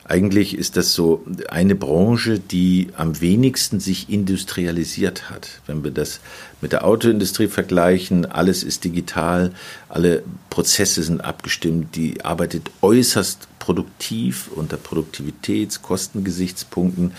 eigentlich 0.09 0.57
ist 0.57 0.77
das 0.77 0.93
so 0.93 1.25
eine 1.49 1.75
Branche, 1.75 2.39
die 2.39 2.91
am 2.97 3.21
wenigsten 3.21 3.81
sich 3.81 4.09
industrialisiert 4.09 5.31
hat. 5.31 5.61
Wenn 5.67 5.83
wir 5.83 5.91
das 5.91 6.21
mit 6.61 6.73
der 6.73 6.85
Autoindustrie 6.85 7.49
vergleichen, 7.49 8.25
alles 8.25 8.63
ist 8.63 8.85
digital, 8.85 9.53
alle 9.89 10.23
Prozesse 10.49 11.03
sind 11.03 11.23
abgestimmt, 11.23 11.97
die 11.97 12.25
arbeitet 12.25 12.71
äußerst 12.83 13.49
produktiv 13.59 14.49
unter 14.55 14.77
Produktivitäts-, 14.77 15.83
Kostengesichtspunkten. 15.83 17.13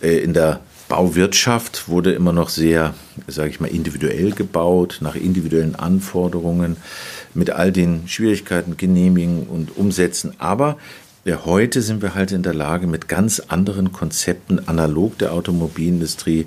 Äh, 0.00 0.18
in 0.18 0.34
der 0.34 0.60
Bauwirtschaft 0.88 1.88
wurde 1.88 2.12
immer 2.12 2.32
noch 2.32 2.48
sehr, 2.48 2.94
sage 3.26 3.50
ich 3.50 3.60
mal, 3.60 3.68
individuell 3.68 4.32
gebaut, 4.32 4.98
nach 5.00 5.14
individuellen 5.14 5.76
Anforderungen, 5.76 6.76
mit 7.32 7.50
all 7.50 7.72
den 7.72 8.06
Schwierigkeiten, 8.06 8.76
Genehmigungen 8.76 9.44
und 9.44 9.76
Umsätzen. 9.76 10.34
Aber 10.38 10.76
ja, 11.24 11.46
heute 11.46 11.80
sind 11.80 12.02
wir 12.02 12.14
halt 12.14 12.32
in 12.32 12.42
der 12.42 12.52
Lage, 12.52 12.86
mit 12.86 13.08
ganz 13.08 13.40
anderen 13.40 13.92
Konzepten, 13.92 14.68
analog 14.68 15.16
der 15.18 15.32
Automobilindustrie, 15.32 16.46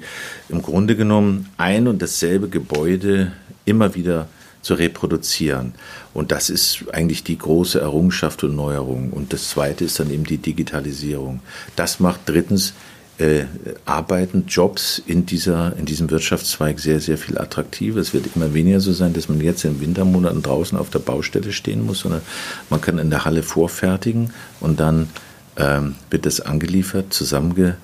im 0.49 0.61
Grunde 0.61 0.95
genommen 0.95 1.49
ein 1.57 1.87
und 1.87 2.01
dasselbe 2.01 2.47
Gebäude 2.47 3.31
immer 3.65 3.95
wieder 3.95 4.27
zu 4.61 4.75
reproduzieren. 4.75 5.73
Und 6.13 6.31
das 6.31 6.49
ist 6.49 6.85
eigentlich 6.93 7.23
die 7.23 7.37
große 7.37 7.79
Errungenschaft 7.79 8.43
und 8.43 8.55
Neuerung. 8.55 9.11
Und 9.11 9.33
das 9.33 9.49
Zweite 9.49 9.85
ist 9.85 9.99
dann 9.99 10.11
eben 10.11 10.25
die 10.25 10.37
Digitalisierung. 10.37 11.39
Das 11.75 11.99
macht 11.99 12.21
drittens 12.25 12.73
äh, 13.19 13.45
Arbeiten, 13.85 14.45
Jobs 14.47 15.01
in, 15.05 15.25
dieser, 15.25 15.75
in 15.77 15.85
diesem 15.85 16.09
Wirtschaftszweig 16.09 16.79
sehr, 16.79 16.99
sehr 16.99 17.17
viel 17.17 17.37
attraktiver. 17.37 17.99
Es 17.99 18.13
wird 18.13 18.35
immer 18.35 18.53
weniger 18.53 18.79
so 18.79 18.93
sein, 18.93 19.13
dass 19.13 19.27
man 19.27 19.41
jetzt 19.41 19.63
in 19.65 19.81
Wintermonaten 19.81 20.43
draußen 20.43 20.77
auf 20.77 20.89
der 20.89 20.99
Baustelle 20.99 21.51
stehen 21.51 21.85
muss, 21.85 21.99
sondern 21.99 22.21
man 22.69 22.79
kann 22.81 22.99
in 22.99 23.09
der 23.09 23.25
Halle 23.25 23.43
vorfertigen 23.43 24.31
und 24.59 24.79
dann 24.79 25.09
ähm, 25.57 25.95
wird 26.09 26.25
das 26.25 26.41
angeliefert, 26.41 27.13
zusammengebracht 27.13 27.77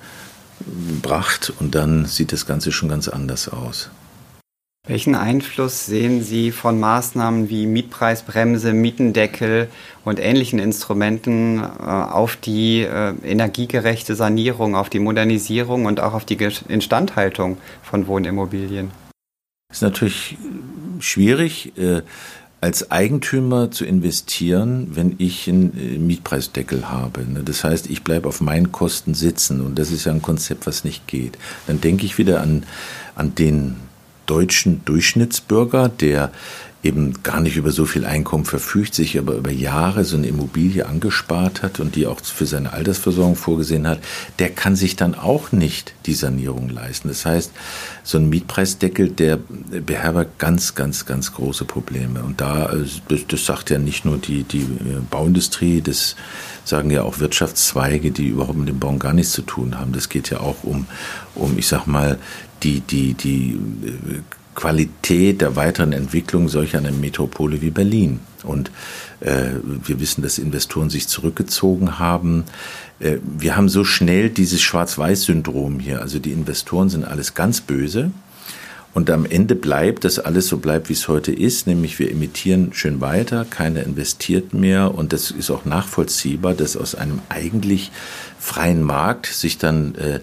und 1.58 1.74
dann 1.74 2.06
sieht 2.06 2.32
das 2.32 2.46
Ganze 2.46 2.70
schon 2.72 2.88
ganz 2.88 3.08
anders 3.08 3.48
aus. 3.48 3.90
Welchen 4.86 5.14
Einfluss 5.14 5.86
sehen 5.86 6.22
Sie 6.22 6.52
von 6.52 6.78
Maßnahmen 6.78 7.48
wie 7.48 7.64
Mietpreisbremse, 7.64 8.74
Mietendeckel 8.74 9.68
und 10.04 10.20
ähnlichen 10.20 10.58
Instrumenten 10.58 11.62
äh, 11.62 11.64
auf 11.64 12.36
die 12.36 12.82
äh, 12.82 13.14
energiegerechte 13.24 14.14
Sanierung, 14.14 14.74
auf 14.74 14.90
die 14.90 14.98
Modernisierung 14.98 15.86
und 15.86 16.00
auch 16.00 16.12
auf 16.12 16.26
die 16.26 16.36
Instandhaltung 16.68 17.56
von 17.82 18.06
Wohnimmobilien? 18.06 18.90
Es 19.70 19.78
ist 19.78 19.82
natürlich 19.82 20.36
schwierig, 20.98 21.72
äh, 21.78 22.02
als 22.60 22.90
Eigentümer 22.90 23.70
zu 23.70 23.86
investieren, 23.86 24.88
wenn 24.92 25.14
ich 25.16 25.48
einen 25.48 26.06
Mietpreisdeckel 26.06 26.90
habe. 26.90 27.22
Ne? 27.22 27.42
Das 27.42 27.64
heißt, 27.64 27.88
ich 27.88 28.04
bleibe 28.04 28.28
auf 28.28 28.42
meinen 28.42 28.70
Kosten 28.70 29.14
sitzen 29.14 29.62
und 29.62 29.78
das 29.78 29.90
ist 29.90 30.04
ja 30.04 30.12
ein 30.12 30.22
Konzept, 30.22 30.66
was 30.66 30.84
nicht 30.84 31.06
geht. 31.06 31.38
Dann 31.66 31.80
denke 31.80 32.04
ich 32.04 32.18
wieder 32.18 32.42
an, 32.42 32.64
an 33.14 33.34
den 33.34 33.76
deutschen 34.26 34.84
Durchschnittsbürger, 34.84 35.88
der 35.88 36.30
eben 36.84 37.22
gar 37.22 37.40
nicht 37.40 37.56
über 37.56 37.70
so 37.70 37.86
viel 37.86 38.04
Einkommen 38.04 38.44
verfügt, 38.44 38.94
sich 38.94 39.18
aber 39.18 39.34
über 39.34 39.50
Jahre 39.50 40.04
so 40.04 40.16
eine 40.16 40.26
Immobilie 40.26 40.86
angespart 40.86 41.62
hat 41.62 41.80
und 41.80 41.96
die 41.96 42.06
auch 42.06 42.20
für 42.20 42.46
seine 42.46 42.72
Altersversorgung 42.72 43.36
vorgesehen 43.36 43.86
hat, 43.86 44.00
der 44.38 44.50
kann 44.50 44.76
sich 44.76 44.94
dann 44.94 45.14
auch 45.14 45.50
nicht 45.50 45.94
die 46.06 46.14
Sanierung 46.14 46.68
leisten. 46.68 47.08
Das 47.08 47.24
heißt, 47.24 47.52
so 48.02 48.18
ein 48.18 48.28
Mietpreisdeckel, 48.28 49.08
der 49.08 49.38
beherbergt 49.86 50.38
ganz, 50.38 50.74
ganz, 50.74 51.06
ganz 51.06 51.32
große 51.32 51.64
Probleme. 51.64 52.22
Und 52.22 52.40
da, 52.40 52.70
äh, 52.72 52.84
das, 53.28 53.46
sagt 53.46 53.70
ja 53.70 53.78
nicht 53.78 54.04
nur 54.04 54.18
die, 54.18 54.42
die 54.44 54.62
äh, 54.62 55.00
Bauindustrie, 55.10 55.80
das 55.80 56.16
sagen 56.64 56.90
ja 56.90 57.02
auch 57.02 57.18
Wirtschaftszweige, 57.18 58.10
die 58.10 58.28
überhaupt 58.28 58.58
mit 58.58 58.68
dem 58.68 58.78
Bauen 58.78 58.98
gar 58.98 59.14
nichts 59.14 59.32
zu 59.32 59.42
tun 59.42 59.78
haben. 59.78 59.92
Das 59.92 60.08
geht 60.08 60.30
ja 60.30 60.40
auch 60.40 60.64
um, 60.64 60.86
um 61.34 61.58
ich 61.58 61.66
sag 61.66 61.86
mal, 61.86 62.18
die, 62.62 62.80
die, 62.80 63.14
die 63.14 63.52
äh, 63.84 64.20
Qualität 64.54 65.40
der 65.40 65.56
weiteren 65.56 65.92
Entwicklung 65.92 66.48
solch 66.48 66.76
einer 66.76 66.92
Metropole 66.92 67.60
wie 67.60 67.70
Berlin. 67.70 68.20
Und 68.42 68.70
äh, 69.20 69.50
wir 69.62 70.00
wissen, 70.00 70.22
dass 70.22 70.38
Investoren 70.38 70.90
sich 70.90 71.08
zurückgezogen 71.08 71.98
haben. 71.98 72.44
Äh, 73.00 73.16
wir 73.38 73.56
haben 73.56 73.68
so 73.68 73.84
schnell 73.84 74.30
dieses 74.30 74.60
Schwarz-Weiß-Syndrom 74.62 75.80
hier. 75.80 76.00
Also 76.00 76.18
die 76.18 76.32
Investoren 76.32 76.88
sind 76.88 77.04
alles 77.04 77.34
ganz 77.34 77.60
böse. 77.60 78.10
Und 78.94 79.10
am 79.10 79.26
Ende 79.26 79.56
bleibt, 79.56 80.04
dass 80.04 80.20
alles 80.20 80.46
so 80.46 80.58
bleibt, 80.58 80.88
wie 80.88 80.92
es 80.92 81.08
heute 81.08 81.32
ist, 81.32 81.66
nämlich 81.66 81.98
wir 81.98 82.12
emittieren 82.12 82.70
schön 82.72 83.00
weiter, 83.00 83.44
keiner 83.44 83.82
investiert 83.82 84.54
mehr 84.54 84.94
und 84.94 85.12
das 85.12 85.32
ist 85.32 85.50
auch 85.50 85.64
nachvollziehbar, 85.64 86.54
dass 86.54 86.76
aus 86.76 86.94
einem 86.94 87.18
eigentlich 87.28 87.90
freien 88.44 88.82
Markt 88.82 89.26
sich 89.26 89.56
dann 89.56 89.94
äh, 89.94 90.20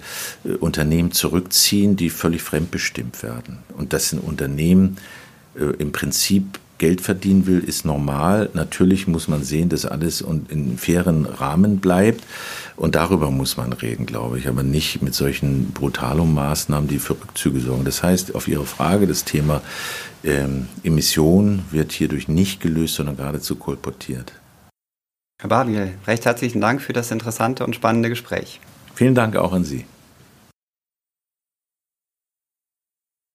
Unternehmen 0.59 1.11
zurückziehen, 1.11 1.95
die 1.95 2.11
völlig 2.11 2.43
fremdbestimmt 2.43 3.23
werden. 3.23 3.57
Und 3.75 3.93
dass 3.93 4.13
ein 4.13 4.19
Unternehmen 4.19 4.97
äh, 5.55 5.63
im 5.79 5.91
Prinzip 5.91 6.59
Geld 6.77 7.01
verdienen 7.01 7.47
will, 7.47 7.59
ist 7.59 7.83
normal. 7.83 8.49
Natürlich 8.53 9.07
muss 9.07 9.27
man 9.27 9.43
sehen, 9.43 9.69
dass 9.69 9.85
alles 9.85 10.21
in 10.21 10.77
fairen 10.77 11.25
Rahmen 11.25 11.77
bleibt. 11.77 12.23
Und 12.75 12.95
darüber 12.95 13.29
muss 13.29 13.57
man 13.57 13.73
reden, 13.73 14.05
glaube 14.05 14.39
ich, 14.39 14.47
aber 14.47 14.63
nicht 14.63 15.01
mit 15.01 15.13
solchen 15.13 15.71
brutalen 15.73 16.33
Maßnahmen, 16.33 16.87
die 16.87 16.97
für 16.99 17.13
Rückzüge 17.13 17.59
sorgen. 17.59 17.85
Das 17.85 18.01
heißt, 18.01 18.33
auf 18.33 18.47
Ihre 18.47 18.65
Frage, 18.65 19.05
das 19.05 19.25
Thema 19.25 19.61
ähm, 20.23 20.67
Emission 20.83 21.63
wird 21.71 21.91
hierdurch 21.91 22.27
nicht 22.27 22.61
gelöst, 22.61 22.95
sondern 22.95 23.17
geradezu 23.17 23.55
kolportiert. 23.55 24.33
Herr 25.41 25.49
Barbiel, 25.49 25.93
recht 26.05 26.25
herzlichen 26.25 26.61
Dank 26.61 26.83
für 26.83 26.93
das 26.93 27.09
interessante 27.09 27.65
und 27.65 27.75
spannende 27.75 28.09
Gespräch. 28.09 28.59
Vielen 28.93 29.15
Dank 29.15 29.35
auch 29.35 29.53
an 29.53 29.63
Sie. 29.63 29.85